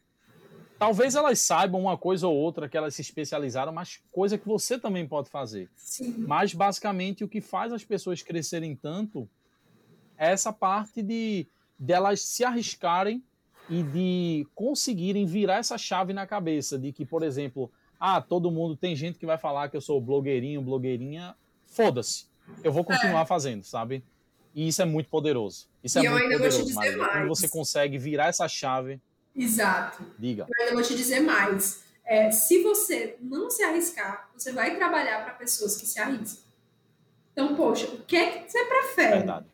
[0.85, 4.79] Talvez elas saibam uma coisa ou outra que elas se especializaram, mas coisa que você
[4.79, 5.71] também pode fazer.
[5.75, 6.27] Sim.
[6.29, 9.27] Mas basicamente o que faz as pessoas crescerem tanto
[10.19, 11.47] é essa parte de
[11.79, 13.25] delas de se arriscarem
[13.71, 18.77] e de conseguirem virar essa chave na cabeça de que, por exemplo, ah, todo mundo
[18.77, 22.27] tem gente que vai falar que eu sou blogueirinho, blogueirinha, foda-se.
[22.63, 23.27] Eu vou continuar é.
[23.27, 24.05] fazendo, sabe?
[24.55, 25.67] E isso é muito poderoso.
[25.83, 26.99] Isso e é muito poderoso, Maria.
[26.99, 29.01] Quando você consegue virar essa chave.
[29.35, 30.05] Exato.
[30.19, 30.47] Diga.
[30.49, 31.85] Eu ainda vou te dizer mais.
[32.05, 36.45] É, se você não se arriscar, você vai trabalhar para pessoas que se arriscam.
[37.33, 39.19] Então, poxa, o que é que você prefere?
[39.19, 39.47] Verdade.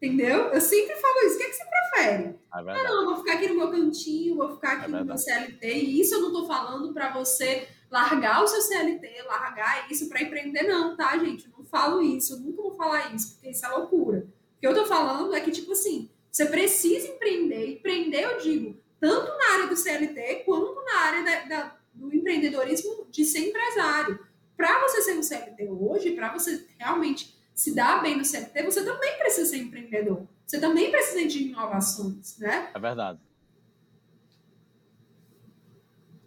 [0.00, 0.46] Entendeu?
[0.46, 1.34] Eu sempre falo isso.
[1.34, 2.28] O que, é que você prefere?
[2.28, 5.04] É ah, não, eu vou ficar aqui no meu cantinho, vou ficar aqui é no
[5.04, 5.66] meu CLT.
[5.66, 10.22] E isso eu não tô falando para você largar o seu CLT, largar isso para
[10.22, 11.44] empreender, não, tá, gente?
[11.44, 14.26] Eu não falo isso, eu nunca vou falar isso, porque isso é loucura.
[14.56, 17.72] O que eu tô falando é que, tipo assim, você precisa empreender.
[17.72, 23.06] Empreender, eu digo, tanto na área do CLT quanto na área da, da, do empreendedorismo
[23.10, 24.20] de ser empresário.
[24.56, 28.84] Para você ser um CLT hoje, para você realmente se dar bem no CLT, você
[28.84, 30.26] também precisa ser empreendedor.
[30.46, 32.70] Você também precisa de inovações, né?
[32.74, 33.18] É verdade.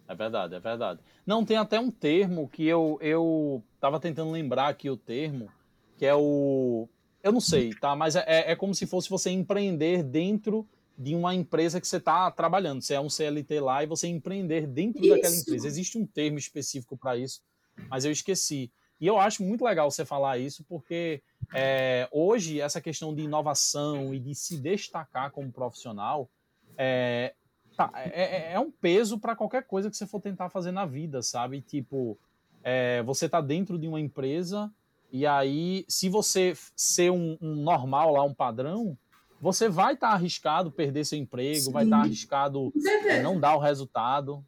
[0.06, 1.00] É verdade, é verdade.
[1.26, 5.50] Não, tem até um termo que eu, eu tava tentando lembrar aqui o termo,
[5.96, 6.88] que é o.
[7.22, 7.96] Eu não sei, tá?
[7.96, 11.96] Mas é, é, é como se fosse você empreender dentro de uma empresa que você
[11.96, 12.80] está trabalhando.
[12.80, 15.14] Você é um CLT lá e você empreender dentro isso.
[15.14, 15.66] daquela empresa.
[15.66, 17.40] Existe um termo específico para isso,
[17.88, 18.70] mas eu esqueci.
[19.00, 21.20] E eu acho muito legal você falar isso, porque
[21.52, 26.30] é, hoje essa questão de inovação e de se destacar como profissional
[26.76, 27.34] é,
[27.76, 30.86] tá, é, é, é um peso para qualquer coisa que você for tentar fazer na
[30.86, 31.60] vida, sabe?
[31.60, 32.16] Tipo,
[32.62, 34.72] é, você está dentro de uma empresa
[35.16, 38.98] e aí, se você ser um, um normal lá, um padrão,
[39.44, 41.72] você vai estar tá arriscado perder seu emprego, Sim.
[41.72, 42.72] vai estar tá arriscado
[43.06, 44.42] é, não dar o resultado.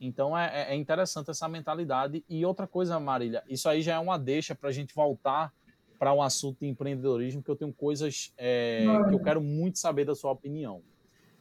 [0.00, 2.24] Então é, é, é, interessante essa mentalidade.
[2.28, 5.52] E outra coisa, Marília, isso aí já é uma deixa para a gente voltar
[6.00, 10.04] para um assunto de empreendedorismo, que eu tenho coisas é, que eu quero muito saber
[10.04, 10.82] da sua opinião.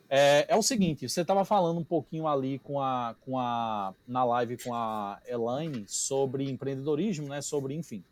[0.08, 4.24] É, é o seguinte, você estava falando um pouquinho ali com a, com a, na
[4.24, 7.42] live com a Elaine sobre empreendedorismo, né?
[7.42, 8.04] Sobre, enfim.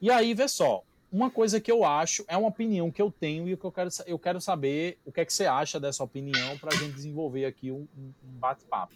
[0.00, 3.48] E aí, vê só, uma coisa que eu acho, é uma opinião que eu tenho
[3.48, 6.58] e que eu quero, eu quero saber o que é que você acha dessa opinião
[6.58, 8.94] para a gente desenvolver aqui um, um bate-papo.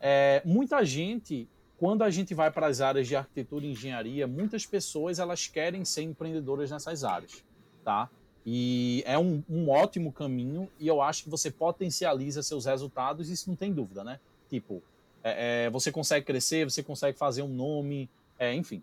[0.00, 4.64] É, muita gente, quando a gente vai para as áreas de arquitetura e engenharia, muitas
[4.64, 7.44] pessoas elas querem ser empreendedoras nessas áreas,
[7.84, 8.08] tá?
[8.44, 13.50] E é um, um ótimo caminho e eu acho que você potencializa seus resultados, isso
[13.50, 14.20] não tem dúvida, né?
[14.48, 14.82] Tipo,
[15.22, 18.82] é, é, você consegue crescer, você consegue fazer um nome, é, enfim.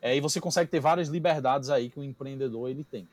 [0.00, 3.06] É, e você consegue ter várias liberdades aí que o empreendedor ele tem.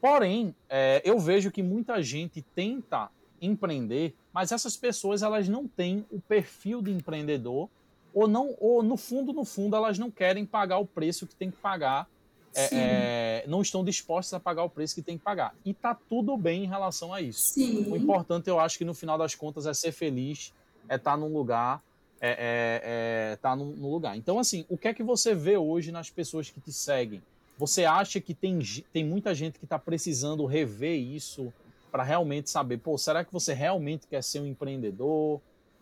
[0.00, 6.04] Porém, é, eu vejo que muita gente tenta empreender, mas essas pessoas elas não têm
[6.10, 7.68] o perfil de empreendedor
[8.14, 11.50] ou não ou no fundo no fundo elas não querem pagar o preço que tem
[11.50, 12.06] que pagar
[12.54, 15.94] é, é, não estão dispostas a pagar o preço que tem que pagar e tá
[15.94, 17.90] tudo bem em relação a isso Sim.
[17.90, 20.52] o importante eu acho que no final das contas é ser feliz
[20.88, 21.82] é estar tá num lugar
[22.22, 25.56] é, é, é tá num, num lugar então assim o que é que você vê
[25.56, 27.20] hoje nas pessoas que te seguem
[27.58, 28.58] você acha que tem,
[28.92, 31.52] tem muita gente que está precisando rever isso
[31.92, 35.36] para realmente saber, pô, será que você realmente quer ser um empreendedor?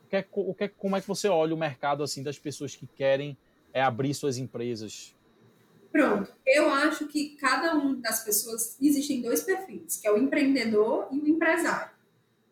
[0.05, 2.39] O que é, o que é, como é que você olha o mercado assim das
[2.39, 3.37] pessoas que querem
[3.73, 5.15] é, abrir suas empresas?
[5.93, 11.09] Pronto, eu acho que cada uma das pessoas existem dois perfis, que é o empreendedor
[11.11, 11.93] e o empresário.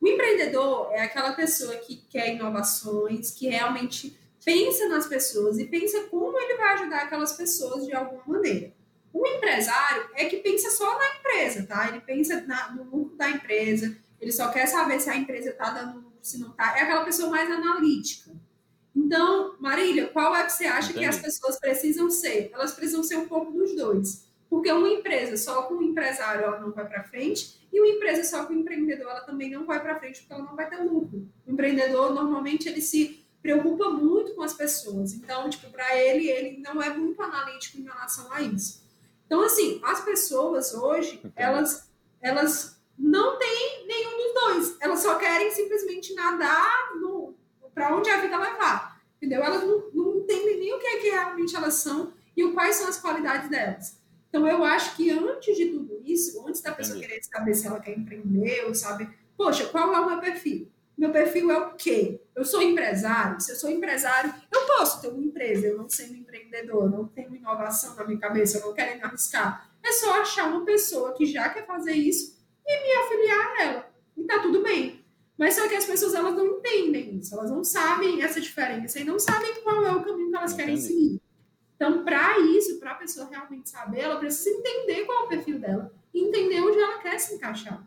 [0.00, 6.04] O empreendedor é aquela pessoa que quer inovações, que realmente pensa nas pessoas e pensa
[6.04, 8.72] como ele vai ajudar aquelas pessoas de alguma maneira.
[9.12, 11.88] O empresário é que pensa só na empresa, tá?
[11.88, 15.70] Ele pensa na, no lucro da empresa, ele só quer saber se a empresa está
[15.70, 16.78] dando lucro, se não está.
[16.78, 18.30] É aquela pessoa mais analítica.
[18.94, 21.00] Então, Marília, qual é que você acha Entendi.
[21.00, 22.51] que as pessoas precisam ser?
[22.53, 24.28] Elas precisam ser um pouco dos dois.
[24.49, 28.24] Porque uma empresa só com o empresário ela não vai para frente, e uma empresa
[28.24, 30.82] só com o empreendedor ela também não vai para frente, porque ela não vai ter
[30.82, 31.28] lucro.
[31.46, 35.12] O empreendedor, normalmente, ele se preocupa muito com as pessoas.
[35.12, 38.82] Então, tipo, para ele, ele não é muito analítico em relação a isso.
[39.26, 41.90] Então, assim, as pessoas hoje, elas,
[42.20, 44.76] elas não têm nenhum dos dois.
[44.80, 46.88] Elas só querem simplesmente nadar
[47.74, 49.01] para onde a vida levar.
[49.16, 49.42] Entendeu?
[49.42, 52.88] Elas não, não entendem nem o que é que realmente elas são e quais são
[52.88, 53.97] as qualidades delas.
[54.29, 57.81] Então, eu acho que antes de tudo isso, antes da pessoa querer saber se ela
[57.81, 60.70] quer empreender ou sabe, poxa, qual é o meu perfil?
[60.97, 62.20] Meu perfil é o quê?
[62.35, 63.41] Eu sou empresário?
[63.41, 67.35] Se eu sou empresário, eu posso ter uma empresa, eu não sendo empreendedor, não tenho
[67.37, 69.70] inovação na minha cabeça, eu não quero arriscar.
[69.81, 73.91] É só achar uma pessoa que já quer fazer isso e me afiliar a ela.
[74.16, 75.05] E tá tudo bem.
[75.39, 79.05] Mas só que as pessoas elas não entendem isso, elas não sabem essa diferença e
[79.05, 81.22] não sabem qual é o caminho que elas querem seguir.
[81.79, 85.61] Então, para isso, para a pessoa realmente saber, ela precisa entender qual é o perfil
[85.61, 87.83] dela entender onde ela quer se encaixar.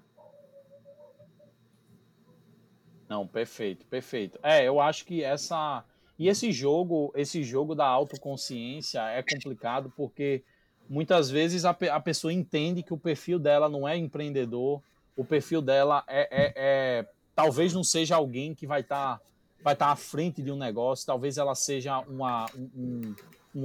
[3.07, 4.39] Não, perfeito, perfeito.
[4.41, 5.83] É, eu acho que essa
[6.17, 10.43] e esse jogo, esse jogo da autoconsciência é complicado porque
[10.87, 14.81] muitas vezes a, a pessoa entende que o perfil dela não é empreendedor,
[15.17, 19.23] o perfil dela é, é, é talvez não seja alguém que vai estar tá,
[19.61, 23.13] vai estar tá à frente de um negócio, talvez ela seja uma, um,
[23.53, 23.63] um,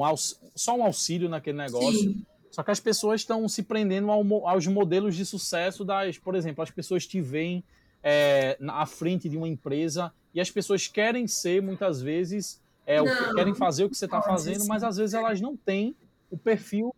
[0.54, 2.00] só um auxílio naquele negócio.
[2.00, 2.24] Sim.
[2.50, 6.62] Só que as pessoas estão se prendendo ao, aos modelos de sucesso das, por exemplo,
[6.62, 7.62] as pessoas te veem
[8.02, 13.34] é, à frente de uma empresa e as pessoas querem ser, muitas vezes, é, não,
[13.34, 15.94] querem fazer o que você está fazendo, mas às vezes elas não têm
[16.30, 16.94] o perfil,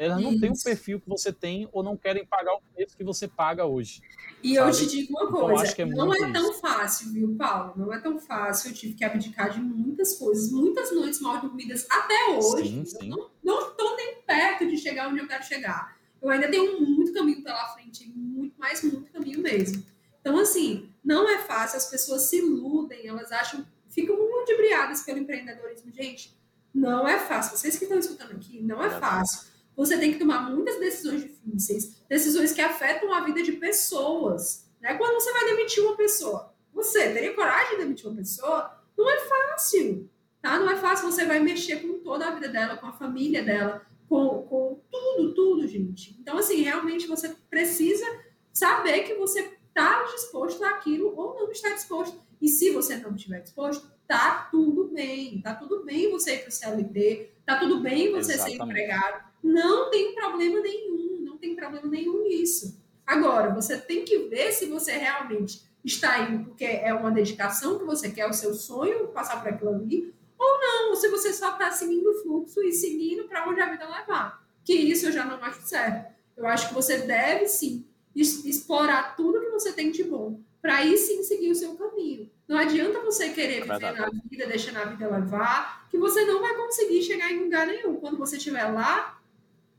[0.00, 0.30] elas Isso.
[0.30, 3.28] não têm o perfil que você tem ou não querem pagar o preço que você
[3.28, 4.00] paga hoje.
[4.42, 4.70] E sabe?
[4.70, 6.60] eu te digo uma então, coisa, então, é não é tão isso.
[6.60, 7.74] fácil, viu, Paulo?
[7.76, 8.70] Não é tão fácil.
[8.70, 12.70] Eu tive que abdicar de muitas coisas, muitas noites mal dormidas até hoje.
[12.70, 13.10] Sim, sim.
[13.44, 15.94] não estou nem perto de chegar onde eu quero chegar.
[16.22, 19.84] Eu ainda tenho muito caminho pela frente, muito mais, muito caminho mesmo.
[20.18, 25.18] Então, assim, não é fácil, as pessoas se iludem, elas acham, ficam muito briadas pelo
[25.18, 25.92] empreendedorismo.
[25.92, 26.34] Gente,
[26.74, 27.54] não é fácil.
[27.54, 29.49] Vocês que estão escutando aqui, não é fácil.
[29.76, 34.68] Você tem que tomar muitas decisões difíceis, decisões que afetam a vida de pessoas.
[34.80, 34.94] Né?
[34.94, 38.78] Quando você vai demitir uma pessoa, você teria coragem de demitir uma pessoa?
[38.96, 40.10] Não é fácil,
[40.42, 40.58] tá?
[40.58, 41.10] Não é fácil.
[41.10, 45.34] Você vai mexer com toda a vida dela, com a família dela, com, com tudo,
[45.34, 46.16] tudo, gente.
[46.20, 48.04] Então, assim, realmente você precisa
[48.52, 52.20] saber que você está disposto àquilo ou não está disposto.
[52.40, 55.40] E se você não estiver disposto, tá tudo bem.
[55.40, 58.56] Tá tudo bem você ir para o CLT, tá tudo bem você Exatamente.
[58.56, 59.29] ser empregado.
[59.42, 62.80] Não tem problema nenhum, não tem problema nenhum nisso.
[63.06, 67.84] Agora, você tem que ver se você realmente está indo porque é uma dedicação que
[67.84, 71.52] você quer, o seu sonho, passar por aquilo ali, ou não, ou se você só
[71.52, 74.46] está seguindo o fluxo e seguindo para onde a vida levar.
[74.64, 76.14] Que isso eu já não acho certo.
[76.36, 80.96] Eu acho que você deve sim explorar tudo que você tem de bom, para aí
[80.96, 82.30] sim seguir o seu caminho.
[82.46, 86.54] Não adianta você querer viver na vida, deixando a vida levar, que você não vai
[86.56, 87.96] conseguir chegar em lugar nenhum.
[87.96, 89.19] Quando você estiver lá,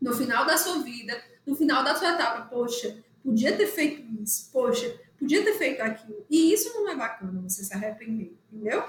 [0.01, 4.49] no final da sua vida, no final da sua etapa, poxa, podia ter feito isso,
[4.51, 6.25] poxa, podia ter feito aquilo.
[6.29, 8.83] E isso não é bacana, você se arrepender, entendeu?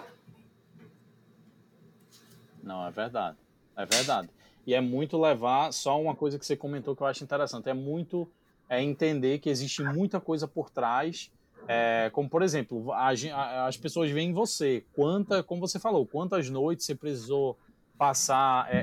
[2.62, 3.36] Não, é verdade.
[3.76, 4.28] É verdade.
[4.66, 7.74] E é muito levar, só uma coisa que você comentou que eu acho interessante, é
[7.74, 8.28] muito
[8.68, 11.30] é entender que existe muita coisa por trás.
[11.68, 14.82] É, como, por exemplo, a, a, as pessoas veem em você.
[14.94, 17.58] Quanta, como você falou, quantas noites você precisou
[17.98, 18.80] passar é, é,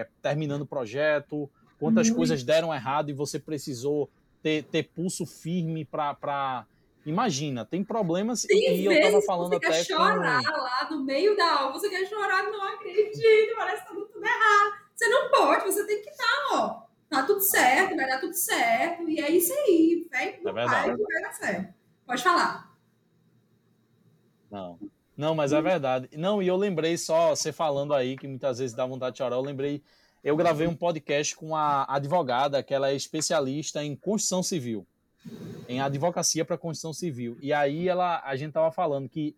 [0.00, 1.48] é terminando o projeto,
[1.78, 4.10] quantas coisas deram errado e você precisou
[4.42, 6.66] ter, ter pulso firme para.
[7.06, 9.72] Imagina, tem problemas tem e eu tava falando você até.
[9.72, 10.50] Você quer chorar com...
[10.50, 14.88] lá no meio da aula, você quer chorar, não acredito, parece que tá tudo errado.
[14.94, 18.34] Você não pode, você tem que estar, tá, ó tá tudo certo, vai dar tudo
[18.34, 21.74] certo, e é isso aí, fé no é pai que vai dar certo.
[22.06, 22.76] Pode falar.
[24.50, 24.78] Não.
[25.16, 26.08] Não, mas é verdade.
[26.16, 29.36] Não, e eu lembrei só, você falando aí, que muitas vezes dá vontade de chorar,
[29.36, 29.82] eu lembrei,
[30.22, 34.86] eu gravei um podcast com a advogada, que ela é especialista em Constituição Civil,
[35.68, 37.36] em advocacia para Constituição Civil.
[37.40, 39.36] E aí ela, a gente tava falando que,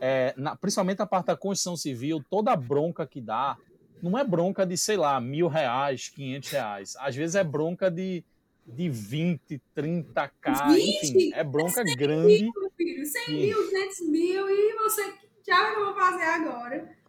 [0.00, 3.56] é, na, principalmente a parte da Constituição Civil, toda bronca que dá,
[4.02, 6.96] não é bronca de, sei lá, mil reais, quinhentos reais.
[6.98, 8.24] Às vezes é bronca de,
[8.66, 11.06] de 20, 30k, 20?
[11.06, 12.42] enfim, é bronca 100 grande.
[12.42, 13.32] Mil, filho, 100 que...
[13.32, 15.12] mil, 200 mil, e você,
[15.46, 16.99] já que eu vou fazer agora?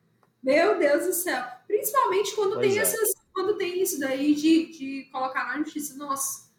[0.44, 1.44] Meu Deus do céu.
[1.68, 2.82] Principalmente quando tem é.
[2.82, 5.96] essas, quando tem isso daí de, de colocar na justiça.
[5.96, 6.50] Nossa,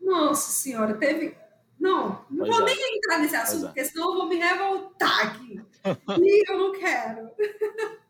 [0.00, 1.36] nossa senhora, teve.
[1.78, 2.64] Não, não pois vou é.
[2.66, 3.66] nem entrar nesse assunto, é.
[3.68, 5.60] porque senão eu vou me revoltar aqui.
[6.20, 7.30] e eu não quero.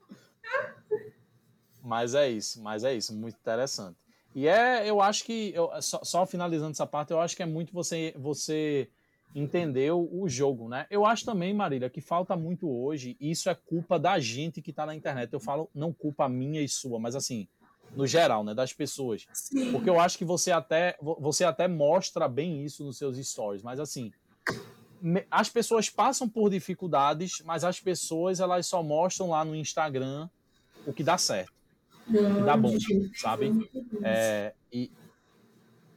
[1.83, 3.97] Mas é isso, mas é isso, muito interessante.
[4.35, 7.47] E é, eu acho que, eu, só, só, finalizando essa parte, eu acho que é
[7.47, 8.89] muito você, você
[9.35, 10.87] entender o, jogo, né?
[10.91, 14.71] Eu acho também, Marília, que falta muito hoje, e isso é culpa da gente que
[14.71, 15.33] está na internet.
[15.33, 17.49] Eu falo, não culpa minha e sua, mas assim,
[17.97, 19.27] no geral, né, das pessoas.
[19.33, 19.73] Sim.
[19.73, 23.81] Porque eu acho que você até, você até mostra bem isso nos seus stories, mas
[23.81, 24.13] assim,
[25.31, 30.29] as pessoas passam por dificuldades, mas as pessoas elas só mostram lá no Instagram
[30.87, 31.53] o que dá certo.
[32.07, 32.77] Não, dá bom,
[33.15, 33.53] sabe?
[34.03, 34.91] É, e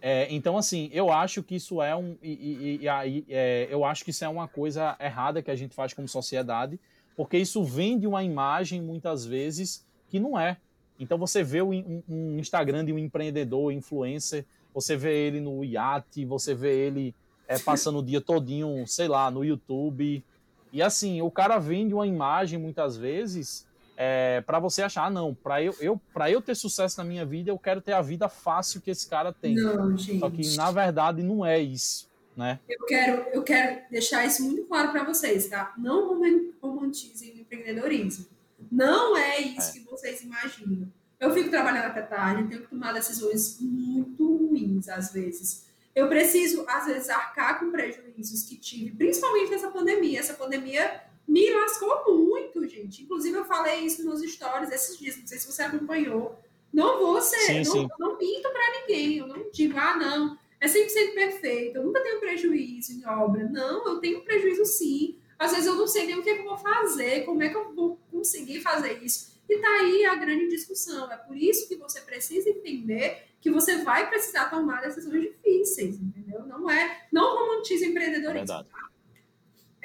[0.07, 2.15] É, então, assim, eu acho que isso é um.
[2.21, 5.55] E, e, e aí, é, eu acho que isso é uma coisa errada que a
[5.55, 6.79] gente faz como sociedade,
[7.17, 10.57] porque isso vende uma imagem, muitas vezes, que não é.
[10.99, 16.23] Então, você vê um, um Instagram de um empreendedor, influencer, você vê ele no iate,
[16.23, 17.15] você vê ele
[17.47, 20.23] é, passando o dia todinho, sei lá, no YouTube.
[20.71, 23.67] E assim, o cara vende uma imagem, muitas vezes,
[23.97, 27.49] é, para você achar, ah, não, para eu, eu, eu ter sucesso na minha vida,
[27.49, 29.55] eu quero ter a vida fácil que esse cara tem.
[29.55, 30.19] Não, gente.
[30.19, 32.59] Só que na verdade não é isso, né?
[32.67, 35.73] Eu quero, eu quero deixar isso muito claro para vocês, tá?
[35.77, 36.19] Não
[36.61, 38.25] romantizem o empreendedorismo.
[38.71, 39.73] Não é isso é.
[39.73, 40.91] que vocês imaginam.
[41.19, 45.65] Eu fico trabalhando até tarde, tenho que tomar decisões muito ruins às vezes.
[45.95, 50.19] Eu preciso, às vezes, arcar com prejuízos que tive, principalmente nessa pandemia.
[50.19, 53.03] Essa pandemia me lascou muito, gente.
[53.03, 56.39] Inclusive, eu falei isso nos stories esses dias, não sei se você acompanhou.
[56.71, 57.87] Não vou ser, sim, não, sim.
[57.97, 62.19] não minto para ninguém, eu não digo, ah, não, é 100% perfeito, eu nunca tenho
[62.19, 63.47] prejuízo em obra.
[63.47, 65.17] Não, eu tenho prejuízo sim.
[65.37, 67.49] Às vezes eu não sei nem o que, é que eu vou fazer, como é
[67.49, 69.35] que eu vou conseguir fazer isso.
[69.47, 71.11] E tá aí a grande discussão.
[71.11, 76.45] É por isso que você precisa entender que você vai precisar tomar decisões difíceis, entendeu?
[76.45, 78.31] Não é, não romantize empreendedorismo.
[78.31, 78.69] É verdade.
[78.69, 78.89] Tá?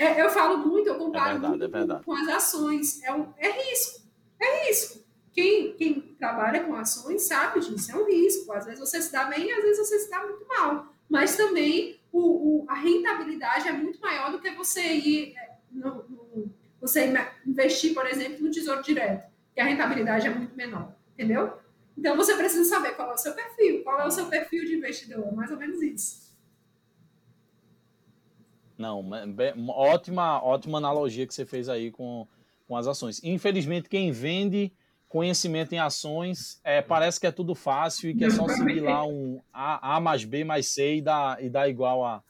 [0.01, 3.03] É, eu falo muito, eu comparo é verdade, muito é com, as ações.
[3.03, 4.01] É, um, é risco.
[4.41, 5.05] É risco.
[5.31, 8.51] Quem, quem trabalha com ações sabe disso, é um risco.
[8.51, 10.87] Às vezes você se dá bem, às vezes você se dá muito mal.
[11.07, 15.97] Mas também o, o a rentabilidade é muito maior do que você ir é, no,
[16.09, 17.13] no, você
[17.47, 20.95] investir, por exemplo, no tesouro direto, que a rentabilidade é muito menor.
[21.13, 21.59] Entendeu?
[21.95, 24.77] Então você precisa saber qual é o seu perfil, qual é o seu perfil de
[24.77, 26.30] investidor, mais ou menos isso.
[28.81, 29.07] Não,
[29.69, 32.27] ótima, ótima analogia que você fez aí com,
[32.67, 33.23] com as ações.
[33.23, 34.73] Infelizmente, quem vende
[35.07, 39.05] conhecimento em ações é, parece que é tudo fácil e que é só seguir lá
[39.07, 42.23] um A, a mais B mais C e dar, e dar igual a,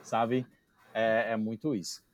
[0.00, 0.46] sabe?
[0.94, 2.04] É, é muito isso.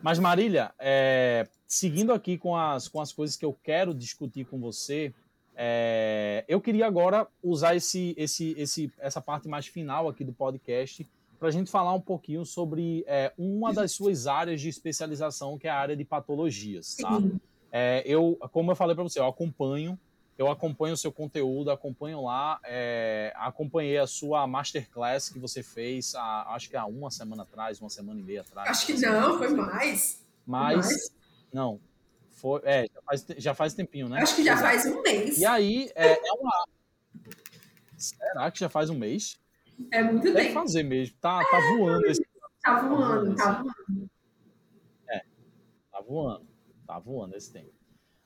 [0.00, 4.60] Mas, Marília, é, seguindo aqui com as, com as coisas que eu quero discutir com
[4.60, 5.12] você,
[5.56, 11.04] é, eu queria agora usar esse, esse, esse, essa parte mais final aqui do podcast
[11.42, 15.66] para a gente falar um pouquinho sobre é, uma das suas áreas de especialização, que
[15.66, 16.94] é a área de patologias.
[16.94, 17.20] Tá?
[17.72, 19.98] É, eu, como eu falei para você, eu acompanho,
[20.38, 26.14] eu acompanho o seu conteúdo, acompanho lá, é, acompanhei a sua masterclass que você fez,
[26.14, 28.70] há, acho que há uma semana atrás, uma semana e meia atrás.
[28.70, 30.24] Acho que não, foi mais.
[30.46, 31.10] Mas, mais.
[31.52, 31.80] não,
[32.30, 34.22] foi, é, já faz, já faz tempinho, né?
[34.22, 35.38] Acho que já faz um mês.
[35.38, 36.66] E aí, é, é uma...
[37.96, 39.41] Será que já faz um mês?
[39.90, 40.54] É muito Deve tempo.
[40.54, 41.16] fazer mesmo.
[41.20, 42.22] Tá, tá voando esse
[42.62, 44.10] Tá voando, tá voando.
[45.08, 45.24] É,
[45.90, 46.46] tá voando.
[46.86, 47.72] Tá voando esse tempo.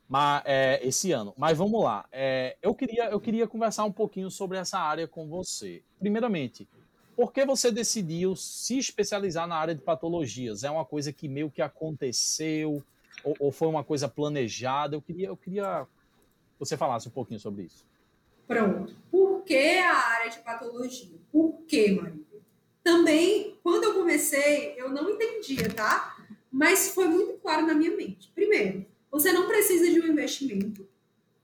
[0.08, 1.32] Mas, é, esse ano.
[1.36, 2.06] Mas vamos lá.
[2.12, 5.82] É, eu, queria, eu queria conversar um pouquinho sobre essa área com você.
[5.98, 6.68] Primeiramente,
[7.16, 10.64] por que você decidiu se especializar na área de patologias?
[10.64, 12.82] É uma coisa que meio que aconteceu
[13.24, 14.94] ou, ou foi uma coisa planejada?
[14.94, 15.86] Eu queria, eu queria
[16.52, 17.86] que você falasse um pouquinho sobre isso.
[18.46, 18.94] Pronto.
[19.10, 21.18] Por que a área de patologia?
[21.32, 22.26] Por que, Maria?
[22.82, 26.16] Também, quando eu comecei, eu não entendia, tá?
[26.50, 28.30] Mas foi muito claro na minha mente.
[28.34, 30.88] Primeiro, você não precisa de um investimento,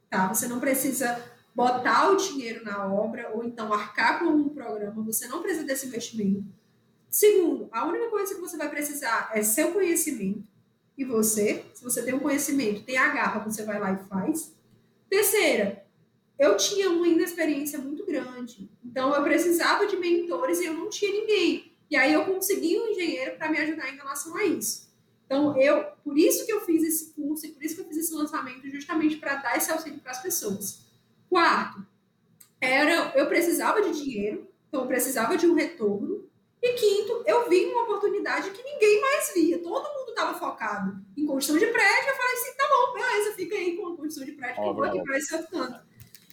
[0.09, 0.33] tá?
[0.33, 1.21] Você não precisa
[1.55, 5.87] botar o dinheiro na obra ou então arcar com um programa, você não precisa desse
[5.87, 6.45] investimento.
[7.11, 10.45] Segundo, a única coisa que você vai precisar é seu conhecimento
[10.97, 14.55] e você, se você tem um conhecimento, tem a garra, você vai lá e faz.
[15.11, 15.82] Terceira,
[16.39, 18.71] eu tinha uma inexperiência muito grande.
[18.85, 21.73] Então, eu precisava de mentores e eu não tinha ninguém.
[21.91, 24.91] E aí, eu consegui um engenheiro para me ajudar em relação a isso.
[25.27, 27.97] Então, eu, por isso que eu fiz esse curso e por isso que eu fiz
[27.97, 30.83] esse lançamento, justamente para dar esse auxílio para as pessoas.
[31.29, 31.87] Quarto,
[32.61, 36.29] era, eu precisava de dinheiro, então eu precisava de um retorno.
[36.63, 39.59] E quinto, eu vi uma oportunidade que ninguém mais via.
[39.59, 42.09] Todo mundo estava focado em construção de prédio.
[42.09, 44.75] Eu falei assim: tá bom, beleza, fica aí com a construção de prédio, que eu
[44.75, 45.92] vou aqui para esse outro canto.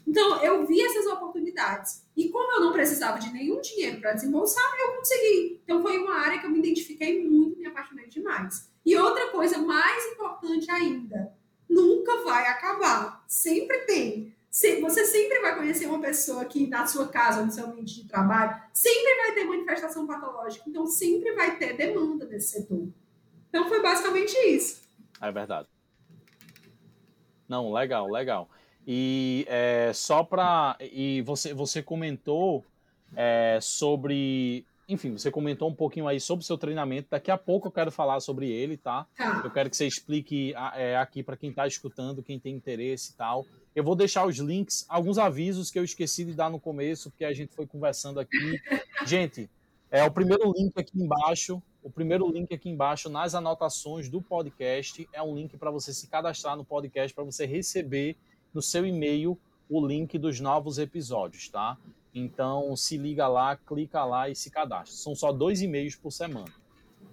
[0.09, 2.03] Então, eu vi essas oportunidades.
[2.17, 5.61] E como eu não precisava de nenhum dinheiro para desembolsar, eu consegui.
[5.63, 8.71] Então, foi uma área que eu me identifiquei muito me apaixonei demais.
[8.83, 11.31] E outra coisa mais importante ainda:
[11.69, 13.23] nunca vai acabar.
[13.27, 14.35] Sempre tem.
[14.49, 18.59] Você sempre vai conhecer uma pessoa que na sua casa, no seu ambiente de trabalho,
[18.73, 20.67] sempre vai ter manifestação patológica.
[20.67, 22.89] Então, sempre vai ter demanda desse setor.
[23.47, 24.81] Então, foi basicamente isso.
[25.21, 25.69] É verdade.
[27.47, 28.49] Não, legal, legal.
[28.91, 30.75] E é, só para.
[30.81, 32.65] E você, você comentou
[33.15, 37.09] é, sobre enfim, você comentou um pouquinho aí sobre o seu treinamento.
[37.11, 39.05] Daqui a pouco eu quero falar sobre ele, tá?
[39.15, 39.41] Tá.
[39.43, 43.13] Eu quero que você explique é, aqui para quem está escutando, quem tem interesse e
[43.13, 43.45] tal.
[43.75, 47.23] Eu vou deixar os links, alguns avisos que eu esqueci de dar no começo, porque
[47.23, 48.59] a gente foi conversando aqui.
[49.05, 49.47] Gente,
[49.91, 51.61] é o primeiro link aqui embaixo.
[51.83, 56.07] O primeiro link aqui embaixo nas anotações do podcast é um link para você se
[56.07, 58.17] cadastrar no podcast, para você receber
[58.53, 59.37] no seu e-mail
[59.69, 61.77] o link dos novos episódios, tá?
[62.13, 64.95] Então se liga lá, clica lá e se cadastra.
[64.95, 66.51] São só dois e-mails por semana.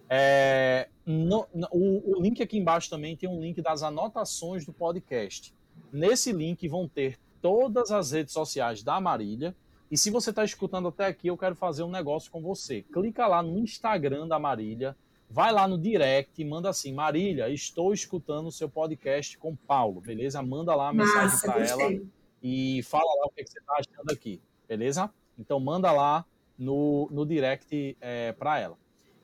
[0.09, 4.73] É, no, no, o, o link aqui embaixo também tem um link das anotações do
[4.73, 5.53] podcast.
[5.93, 9.55] Nesse link vão ter todas as redes sociais da Marília.
[9.91, 12.83] E se você está escutando até aqui, eu quero fazer um negócio com você.
[12.83, 14.97] Clica lá no Instagram da Marília,
[15.29, 20.01] vai lá no direct e manda assim: Marília, estou escutando o seu podcast com Paulo,
[20.01, 20.43] beleza?
[20.43, 22.01] Manda lá a mensagem para ela
[22.43, 25.11] e fala lá o que, que você está achando aqui, beleza?
[25.39, 26.25] Então manda lá
[26.59, 28.79] no, no direct é, para ela.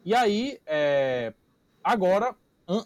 [0.04, 1.32] E aí, é,
[1.82, 2.34] agora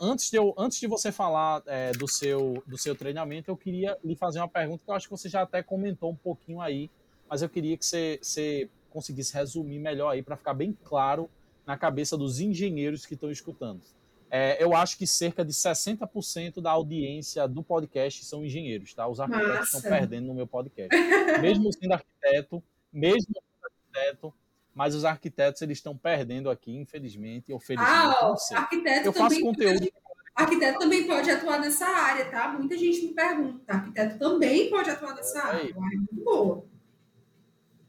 [0.00, 3.96] antes de, eu, antes de você falar é, do, seu, do seu treinamento, eu queria
[4.02, 6.90] lhe fazer uma pergunta que eu acho que você já até comentou um pouquinho aí,
[7.28, 11.30] mas eu queria que você, você conseguisse resumir melhor aí para ficar bem claro
[11.66, 13.82] na cabeça dos engenheiros que estão escutando.
[14.30, 19.06] É, eu acho que cerca de 60% da audiência do podcast são engenheiros, tá?
[19.06, 19.76] Os arquitetos Nossa.
[19.76, 20.94] estão perdendo no meu podcast.
[21.40, 22.62] Mesmo sendo arquiteto,
[22.92, 24.34] mesmo sendo arquiteto,
[24.74, 27.92] mas os arquitetos eles estão perdendo aqui, infelizmente, ou felizmente.
[27.92, 29.78] Ah, arquiteto eu faço conteúdo.
[29.78, 29.92] Pode,
[30.34, 32.48] arquiteto também pode atuar nessa área, tá?
[32.48, 33.72] Muita gente me pergunta.
[33.72, 35.70] Arquiteto também pode atuar nessa área.
[35.70, 36.64] É muito boa.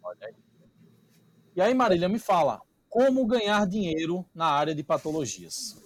[0.03, 0.33] Olha aí.
[1.55, 2.61] E aí, Marília, me fala,
[2.97, 5.77] como ganhar dinheiro na área de patologias?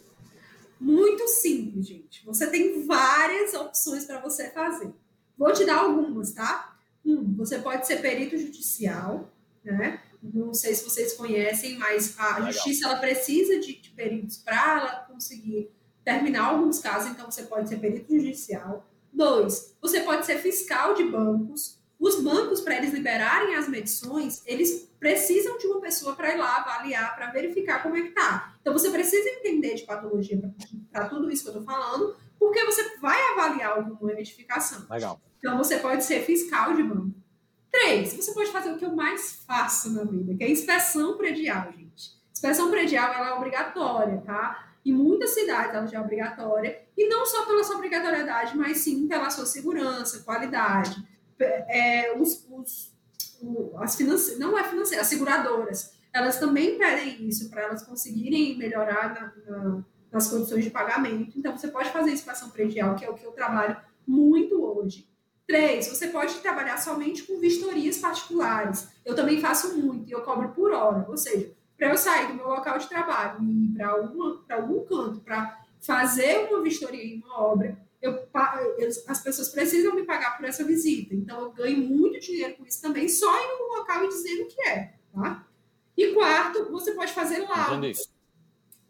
[0.79, 2.25] Muito simples, gente.
[2.25, 4.93] Você tem várias opções para você fazer.
[5.37, 6.77] Vou te dar algumas, tá?
[7.05, 9.29] Um, você pode ser perito judicial,
[9.61, 10.01] né?
[10.23, 12.53] Não sei se vocês conhecem, mas a Legal.
[12.53, 15.69] justiça ela precisa de, de peritos para ela conseguir
[16.05, 18.87] terminar alguns casos, então você pode ser perito judicial.
[19.11, 21.77] Dois, você pode ser fiscal de bancos.
[22.01, 26.57] Os bancos, para eles liberarem as medições, eles precisam de uma pessoa para ir lá
[26.57, 28.55] avaliar, para verificar como é que tá.
[28.59, 30.41] Então você precisa entender de patologia
[30.91, 34.87] para tudo isso que eu estou falando, porque você vai avaliar alguma identificação.
[34.89, 35.21] Legal.
[35.37, 37.13] Então você pode ser fiscal de banco.
[37.69, 41.71] Três, você pode fazer o que eu mais faço na vida, que é inspeção predial,
[41.71, 42.19] gente.
[42.33, 44.73] Inspeção predial ela é obrigatória, tá?
[44.83, 49.07] Em muitas cidades ela já é obrigatória, e não só pela sua obrigatoriedade, mas sim
[49.07, 51.10] pela sua segurança, qualidade.
[51.43, 52.93] É, os, os,
[53.77, 54.37] as finance...
[54.37, 59.85] não é financeira, as seguradoras, elas também pedem isso para elas conseguirem melhorar na, na,
[60.11, 61.37] nas condições de pagamento.
[61.37, 65.09] Então, você pode fazer inspeção predial, que é o que eu trabalho muito hoje.
[65.47, 68.89] Três, você pode trabalhar somente com vistorias particulares.
[69.03, 71.05] Eu também faço muito e eu cobro por hora.
[71.09, 73.89] Ou seja, para eu sair do meu local de trabalho e ir para
[74.55, 78.13] algum canto para fazer uma vistoria em uma obra, eu,
[78.77, 81.13] eu, as pessoas precisam me pagar por essa visita.
[81.13, 84.47] Então, eu ganho muito dinheiro com isso também, só indo no local e dizendo o
[84.47, 84.93] que é.
[85.13, 85.47] Tá?
[85.95, 88.09] E quarto, você pode fazer laudos.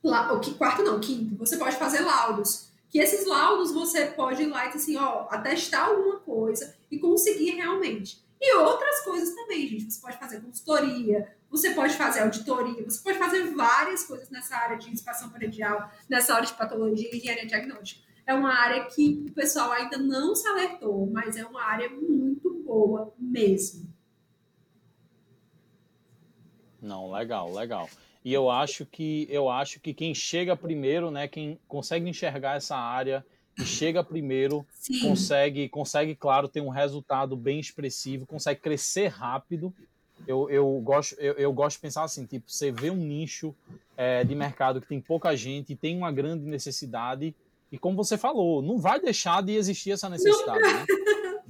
[0.03, 4.43] La, o que, quarto não, quinto, você pode fazer laudos que esses laudos você pode
[4.43, 8.21] ir lá e dizer assim, ó, atestar alguma coisa e conseguir realmente.
[8.39, 9.93] E outras coisas também, gente.
[9.93, 14.77] Você pode fazer consultoria, você pode fazer auditoria, você pode fazer várias coisas nessa área
[14.77, 18.10] de inspeção predial, nessa área de patologia e engenharia diagnóstica.
[18.25, 22.63] É uma área que o pessoal ainda não se alertou, mas é uma área muito
[22.65, 23.91] boa mesmo.
[26.81, 27.89] Não, legal, legal.
[28.23, 32.75] E eu acho que eu acho que quem chega primeiro, né, quem consegue enxergar essa
[32.75, 33.25] área
[33.57, 34.99] e chega primeiro, Sim.
[34.99, 39.73] consegue, consegue, claro, ter um resultado bem expressivo, consegue crescer rápido.
[40.27, 43.55] Eu, eu, gosto, eu, eu gosto de pensar assim, tipo, você vê um nicho
[43.97, 47.35] é, de mercado que tem pouca gente, tem uma grande necessidade,
[47.71, 50.85] e como você falou, não vai deixar de existir essa necessidade, né?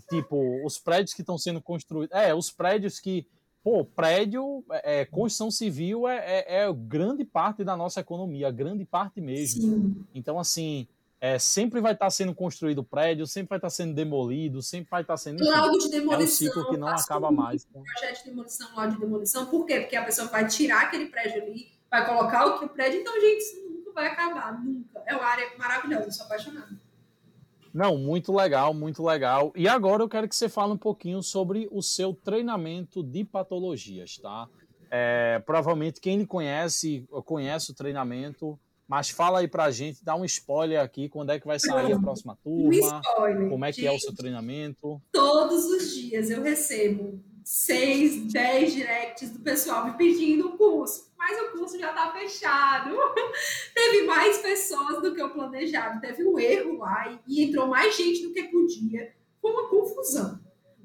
[0.10, 2.16] Tipo, os prédios que estão sendo construídos.
[2.16, 3.26] É, os prédios que
[3.64, 8.84] Pô, prédio, é, é, construção civil é, é, é, grande parte da nossa economia, grande
[8.84, 9.62] parte mesmo.
[9.62, 10.06] Sim.
[10.16, 10.88] Então, assim,
[11.20, 15.16] é, sempre vai estar sendo construído prédio, sempre vai estar sendo demolido, sempre vai estar
[15.16, 15.44] sendo.
[15.46, 16.22] Laudo de demolição.
[16.22, 17.68] É um ciclo que não acaba mais.
[17.70, 17.84] Então.
[17.84, 19.46] Projeto de demolição, laudo de demolição.
[19.46, 19.82] Por quê?
[19.82, 23.02] Porque a pessoa vai tirar aquele prédio ali, vai colocar outro prédio.
[23.02, 23.61] Então, gente,
[23.92, 25.04] nunca vai acabar, nunca.
[25.06, 26.80] É uma área maravilhosa, eu sou apaixonada.
[27.74, 29.54] Não, muito legal, muito legal.
[29.56, 34.18] E agora eu quero que você fale um pouquinho sobre o seu treinamento de patologias,
[34.18, 34.48] tá?
[34.90, 40.26] É, provavelmente quem lhe conhece, conhece o treinamento, mas fala aí pra gente, dá um
[40.26, 43.50] spoiler aqui, quando é que vai sair a próxima turma, um spoiler.
[43.50, 45.02] como é que gente, é o seu treinamento.
[45.14, 51.10] Todos os dias eu recebo seis, dez directs do pessoal me pedindo o curso.
[51.22, 52.98] Mas o curso já está fechado.
[53.76, 58.24] Teve mais pessoas do que o planejado, teve um erro lá e, entrou mais gente
[58.24, 59.14] do que podia.
[59.40, 60.40] Foi uma confusão.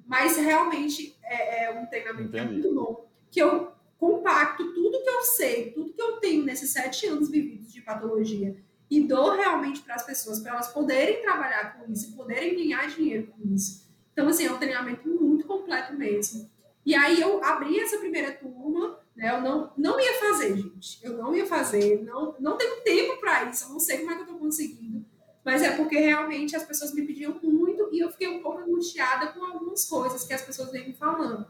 [0.07, 5.23] Mas realmente é, é um treinamento é muito bom, que eu compacto tudo que eu
[5.23, 8.57] sei, tudo que eu tenho nesses sete anos vividos de patologia
[8.91, 13.29] e dou realmente para as pessoas, para elas poderem trabalhar com isso, poderem ganhar dinheiro
[13.29, 13.87] com isso.
[14.13, 16.49] Então, assim, é um treinamento muito completo mesmo.
[16.85, 19.01] E aí eu abri essa primeira turma?
[19.19, 20.99] Eu não, não ia fazer, gente.
[21.03, 24.15] Eu não ia fazer, não, não tenho tempo para isso, eu não sei como é
[24.15, 25.05] que eu estou conseguindo.
[25.45, 29.29] Mas é porque realmente as pessoas me pediam muito e eu fiquei um pouco angustiada
[29.29, 31.47] com algumas coisas que as pessoas vêm me falando.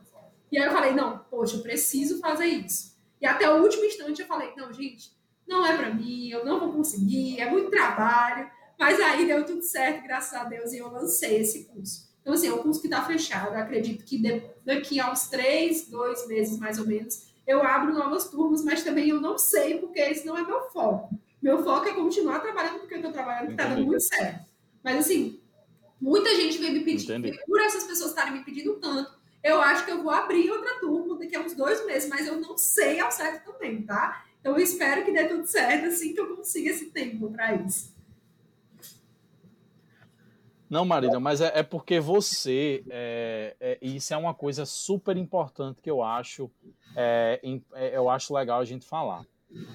[0.53, 2.95] E aí eu falei, não, poxa, eu preciso fazer isso.
[3.21, 6.61] E até o último instante eu falei, não, gente, não é para mim, eu não
[6.61, 8.51] vou conseguir, é muito trabalho.
[8.79, 12.07] Mas aí deu tudo certo, graças a Deus, e eu lancei esse curso.
[12.21, 13.55] Então, assim, é um curso que está fechado.
[13.55, 14.21] Eu acredito que
[14.65, 19.09] daqui a uns três, dois meses mais ou menos, eu abro novas turmas, mas também
[19.09, 21.19] eu não sei, porque esse não é meu foco.
[21.41, 24.47] Meu foco é continuar trabalhando porque eu estou trabalhando, que está dando muito certo.
[24.83, 25.41] Mas, assim,
[26.01, 29.93] muita gente vem me pedir, por essas pessoas estarem me pedindo tanto, eu acho que
[29.93, 33.13] eu vou abrir outra turma daqui a uns dois meses, mas eu não sei ao
[33.13, 34.25] certo também, tá?
[34.41, 37.95] Então, eu espero que dê tudo certo, assim que eu consiga esse tempo para isso.
[40.69, 45.81] Não, Marília, mas é, é porque você, é, é, isso é uma coisa super importante
[45.81, 46.51] que eu acho,
[46.97, 47.41] é,
[47.75, 49.25] é, eu acho legal a gente falar.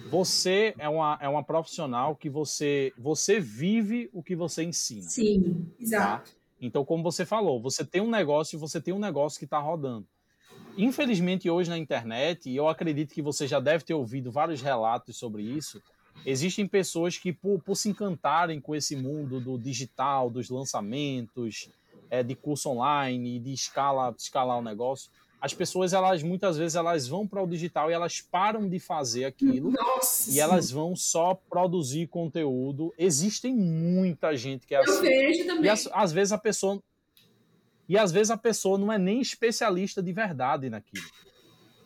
[0.10, 5.04] Você é uma, é uma profissional que você, você vive o que você ensina.
[5.04, 6.30] Sim, exato.
[6.30, 6.38] Tá?
[6.60, 9.60] Então, como você falou, você tem um negócio e você tem um negócio que está
[9.60, 10.06] rodando.
[10.78, 15.18] Infelizmente, hoje na internet, e eu acredito que você já deve ter ouvido vários relatos
[15.18, 15.82] sobre isso,
[16.26, 21.70] existem pessoas que, por, por se encantarem com esse mundo do digital, dos lançamentos,
[22.10, 25.10] é, de curso online, de escala, escalar o negócio,
[25.42, 29.26] as pessoas, elas muitas vezes, elas vão para o digital e elas param de fazer
[29.26, 32.94] aquilo Nossa, e elas vão só produzir conteúdo.
[32.96, 34.92] Existem muita gente que é assim.
[34.98, 35.66] Eu vejo também.
[35.66, 36.82] E às, às vezes a pessoa
[37.90, 41.04] e às vezes a pessoa não é nem especialista de verdade naquilo.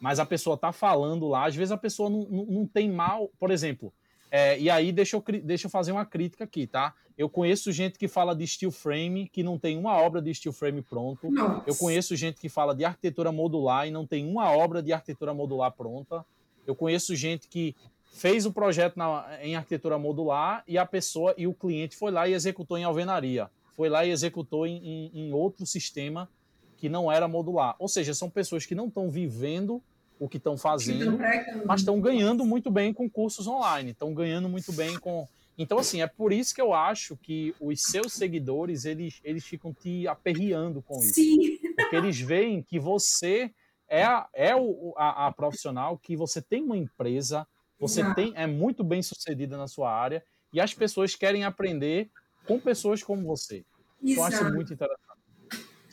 [0.02, 3.32] Mas a pessoa está falando lá, às vezes a pessoa não, não, não tem mal.
[3.40, 3.94] Por exemplo,
[4.30, 6.94] é, e aí, deixa eu, deixa eu fazer uma crítica aqui, tá?
[7.18, 10.52] Eu conheço gente que fala de steel frame, que não tem uma obra de steel
[10.52, 11.32] frame pronto.
[11.32, 11.64] Nossa.
[11.66, 15.34] Eu conheço gente que fala de arquitetura modular e não tem uma obra de arquitetura
[15.34, 16.26] modular pronta.
[16.68, 21.48] Eu conheço gente que fez o projeto na, em arquitetura modular e a pessoa e
[21.48, 23.50] o cliente foi lá e executou em alvenaria.
[23.76, 26.30] Foi lá e executou em, em, em outro sistema
[26.78, 27.76] que não era modular.
[27.80, 29.82] Ou seja, são pessoas que não estão vivendo
[30.20, 31.18] o que estão fazendo,
[31.66, 35.28] mas estão ganhando muito bem com cursos online, estão ganhando muito bem com.
[35.58, 39.74] Então, assim, é por isso que eu acho que os seus seguidores, eles, eles ficam
[39.74, 41.16] te aperreando com isso.
[41.16, 41.58] Sim.
[41.76, 43.52] Porque eles veem que você
[43.88, 47.48] é, a, é o, a, a profissional, que você tem uma empresa,
[47.80, 52.10] você tem é muito bem sucedida na sua área, e as pessoas querem aprender
[52.46, 53.66] com pessoas como você.
[54.04, 54.04] Exato.
[54.04, 55.06] Então, eu acho muito interessante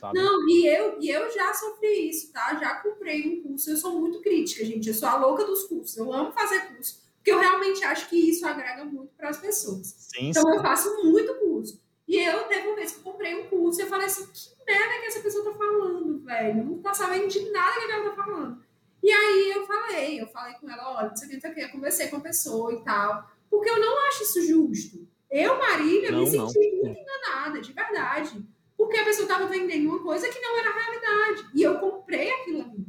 [0.03, 0.19] sabe?
[0.19, 2.59] Não, e eu, e eu já sofri isso, tá?
[2.59, 3.69] Já comprei um curso.
[3.69, 4.89] Eu sou muito crítica, gente.
[4.89, 5.95] Eu sou a louca dos cursos.
[5.95, 7.01] Eu amo fazer curso.
[7.23, 9.87] Porque eu realmente acho que isso agrega muito para as pessoas.
[9.97, 10.57] Sim, então sim.
[10.57, 11.81] eu faço muito curso.
[12.05, 14.65] E eu teve uma vez que eu comprei um curso e eu falei assim: que
[14.67, 16.65] merda que essa pessoa tá falando, velho?
[16.65, 18.61] Não tá sabendo de nada que ela tá falando.
[19.01, 22.17] E aí eu falei, eu falei com ela, olha, sei o que, eu conversei com
[22.17, 23.25] a pessoa e tal.
[23.49, 25.07] Porque eu não acho isso justo.
[25.31, 26.83] Eu, Marília, não, me senti não.
[26.83, 28.45] muito enganada, de verdade
[28.83, 31.49] porque a pessoa estava vendendo uma coisa que não era realidade.
[31.53, 32.85] E eu comprei aquilo ali.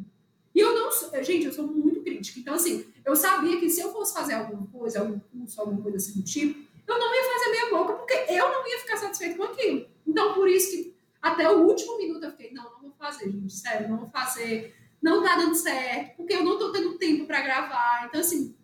[0.55, 0.85] E eu não
[1.23, 2.39] gente, eu sou muito crítica.
[2.39, 5.97] Então, assim, eu sabia que se eu fosse fazer alguma coisa, algum curso, alguma coisa
[5.97, 9.37] assim do tipo, eu não ia fazer meia boca, porque eu não ia ficar satisfeito
[9.37, 9.87] com aquilo.
[10.07, 13.53] Então, por isso que até o último minuto eu fiquei, não, não vou fazer, gente,
[13.53, 14.75] sério, não vou fazer.
[15.03, 18.07] Não tá dando certo, porque eu não tô tendo tempo para gravar.
[18.07, 18.55] Então, assim,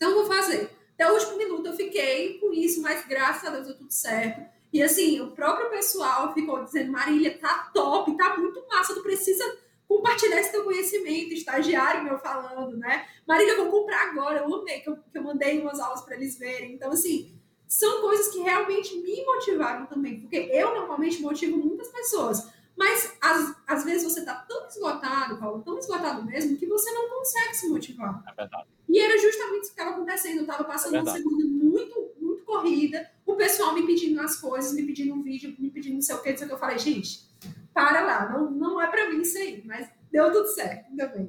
[0.00, 0.70] não vou fazer.
[0.94, 4.44] Até o último minuto eu fiquei com isso, mas graças a Deus deu tudo certo.
[4.72, 9.44] E assim, o próprio pessoal ficou dizendo: Marília, tá top, tá muito massa, tu precisa
[9.88, 13.06] compartilhar esse teu conhecimento, estagiário meu falando, né?
[13.26, 16.14] Marília, eu vou comprar agora, eu amei que eu, que eu mandei umas aulas para
[16.14, 16.74] eles verem.
[16.74, 17.34] Então, assim,
[17.66, 22.46] são coisas que realmente me motivaram também, porque eu normalmente motivo muitas pessoas.
[22.76, 27.08] Mas às, às vezes você tá tão esgotado, Paulo, tão esgotado mesmo, que você não
[27.08, 28.22] consegue se motivar.
[28.28, 28.68] É verdade.
[28.88, 30.36] E era justamente isso que estava acontecendo.
[30.36, 34.72] Eu estava passando é uma segunda muito, muito corrida o pessoal me pedindo as coisas,
[34.72, 36.54] me pedindo um vídeo, me pedindo não sei o que, não sei o que.
[36.54, 37.27] Eu falei, gente,
[37.72, 41.28] para lá, não, não é para mim isso aí, mas deu tudo certo, ainda bem.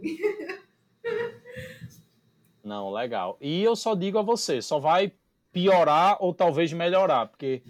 [2.64, 3.38] Não, legal.
[3.40, 5.14] E eu só digo a você, só vai
[5.52, 7.64] piorar ou talvez melhorar, porque,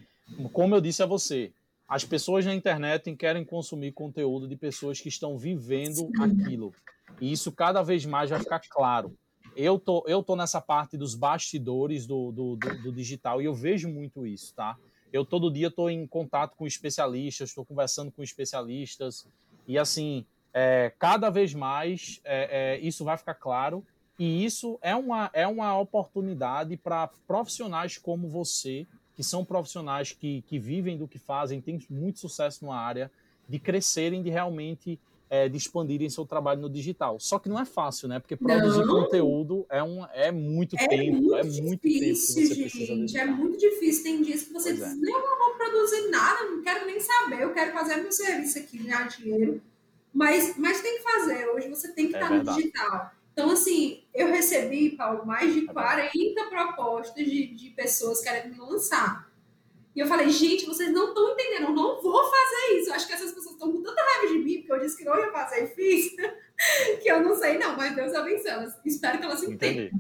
[0.51, 1.53] como eu disse a você,
[1.87, 6.73] as pessoas na internet querem consumir conteúdo de pessoas que estão vivendo aquilo.
[7.19, 9.17] E isso cada vez mais vai ficar claro.
[9.55, 13.53] eu tô, eu tô nessa parte dos bastidores do, do, do, do digital e eu
[13.53, 14.77] vejo muito isso, tá?
[15.11, 19.27] Eu todo dia estou em contato com especialistas, estou conversando com especialistas.
[19.67, 23.85] E assim, é, cada vez mais é, é, isso vai ficar claro.
[24.17, 28.85] E isso é uma, é uma oportunidade para profissionais como você,
[29.15, 33.09] que são profissionais que, que vivem do que fazem, têm muito sucesso numa área,
[33.47, 34.99] de crescerem, de realmente
[35.29, 37.19] é, de expandirem seu trabalho no digital.
[37.19, 38.19] Só que não é fácil, né?
[38.19, 39.03] Porque produzir não.
[39.03, 42.71] conteúdo é, um, é muito é tempo, muito é muito difícil, tempo que você gente,
[42.71, 44.03] precisa É muito difícil.
[44.03, 45.11] Tem dias que você pois diz, é.
[45.11, 48.77] não, não vou produzir nada, não quero nem saber, eu quero fazer meu serviço aqui,
[48.79, 49.61] ganhar dinheiro.
[50.11, 52.57] Mas, mas tem que fazer, hoje você tem que é estar verdade.
[52.57, 53.11] no digital.
[53.31, 58.59] Então, assim, eu recebi, Paulo, mais de 40 é propostas de, de pessoas querendo me
[58.59, 59.28] lançar.
[59.95, 62.89] E eu falei, gente, vocês não estão entendendo, eu não vou fazer isso.
[62.89, 65.03] Eu acho que essas pessoas estão com tanta raiva de mim, porque eu disse que
[65.03, 66.15] não ia fazer e fiz,
[67.01, 68.71] que eu não sei, não, mas Deus abençoe.
[68.85, 69.99] Espero que elas entendam.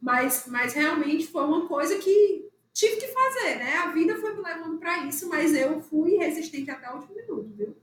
[0.00, 3.76] Mas, mas realmente foi uma coisa que tive que fazer, né?
[3.76, 7.50] A vida foi me levando para isso, mas eu fui resistente até o último minuto,
[7.56, 7.76] viu?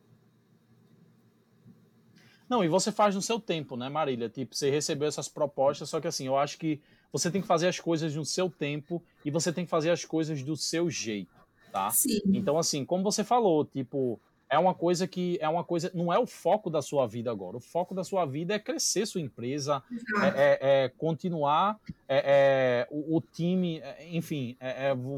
[2.48, 4.30] Não, e você faz no seu tempo, né, Marília?
[4.30, 6.82] Tipo, você recebeu essas propostas, só que assim, eu acho que
[7.12, 10.06] você tem que fazer as coisas no seu tempo e você tem que fazer as
[10.06, 11.41] coisas do seu jeito
[11.72, 11.90] tá?
[11.92, 12.22] Sim.
[12.26, 14.20] Então, assim, como você falou, tipo,
[14.50, 17.56] é uma coisa que é uma coisa, não é o foco da sua vida agora.
[17.56, 19.82] O foco da sua vida é crescer sua empresa,
[20.22, 24.58] é, é, é, continuar é, é o, o, time, é, enfim,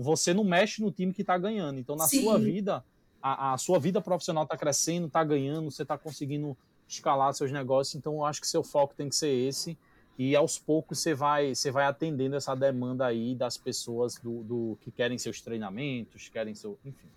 [0.02, 1.80] você não mexe no time que está ganhando.
[1.80, 2.22] Então, na Sim.
[2.22, 2.86] sua vida,
[3.22, 6.56] a, a, sua vida profissional está crescendo, está ganhando, você está conseguindo
[6.88, 7.96] escalar seus negócios.
[7.96, 9.76] Então, eu acho que seu foco tem que ser esse
[10.18, 14.78] e aos poucos você vai, você vai atendendo essa demanda aí das pessoas do, do
[14.82, 16.78] que querem seus treinamentos, querem seu.
[16.86, 17.08] Enfim,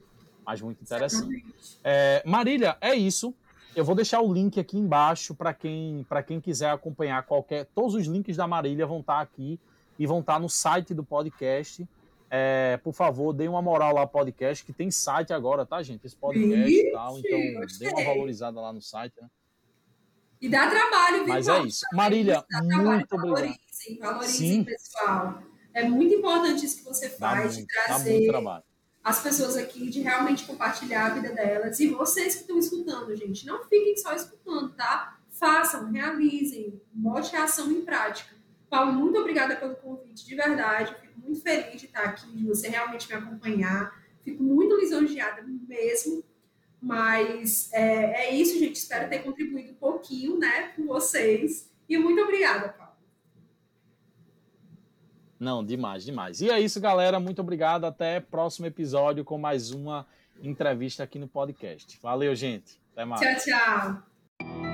[0.45, 1.45] mas muito interessante.
[1.85, 3.35] É, Marília, é isso.
[3.75, 7.67] Eu vou deixar o link aqui embaixo para quem, quem quiser acompanhar qualquer.
[7.75, 9.61] Todos os links da Marília vão estar tá aqui
[9.99, 11.87] e vão estar tá no site do podcast.
[12.31, 16.07] É, por favor, dê uma moral lá ao podcast, que tem site agora, tá, gente?
[16.07, 17.19] Esse podcast e tal.
[17.19, 17.39] Então,
[17.79, 19.29] dê uma valorizada lá no site, né?
[20.41, 21.29] E dá trabalho, viu?
[21.29, 21.85] Mas é isso.
[21.93, 23.19] Marília, muito obrigado.
[23.19, 25.43] Valorizem, valorizem, pessoal.
[25.73, 28.31] É muito importante isso que você faz, muito, de trazer
[29.05, 31.79] as pessoas aqui, de realmente compartilhar a vida delas.
[31.79, 35.19] E vocês que estão escutando, gente, não fiquem só escutando, tá?
[35.31, 38.35] Façam, realizem, bote a ação em prática.
[38.69, 40.95] Paulo, muito obrigada pelo convite, de verdade.
[41.01, 43.95] Fico muito feliz de estar aqui, de você realmente me acompanhar.
[44.25, 46.25] Fico muito lisonjeada mesmo.
[46.87, 48.77] Mas é, é isso, gente.
[48.77, 51.69] Espero ter contribuído um pouquinho, né, com vocês.
[51.89, 52.93] E muito obrigada, Paulo.
[55.39, 56.41] Não, demais, demais.
[56.41, 57.19] E é isso, galera.
[57.19, 57.87] Muito obrigado.
[57.87, 60.07] Até próximo episódio com mais uma
[60.41, 61.99] entrevista aqui no podcast.
[62.01, 62.81] Valeu, gente.
[62.93, 63.21] Até mais.
[63.21, 64.03] Tchau,
[64.41, 64.66] tchau.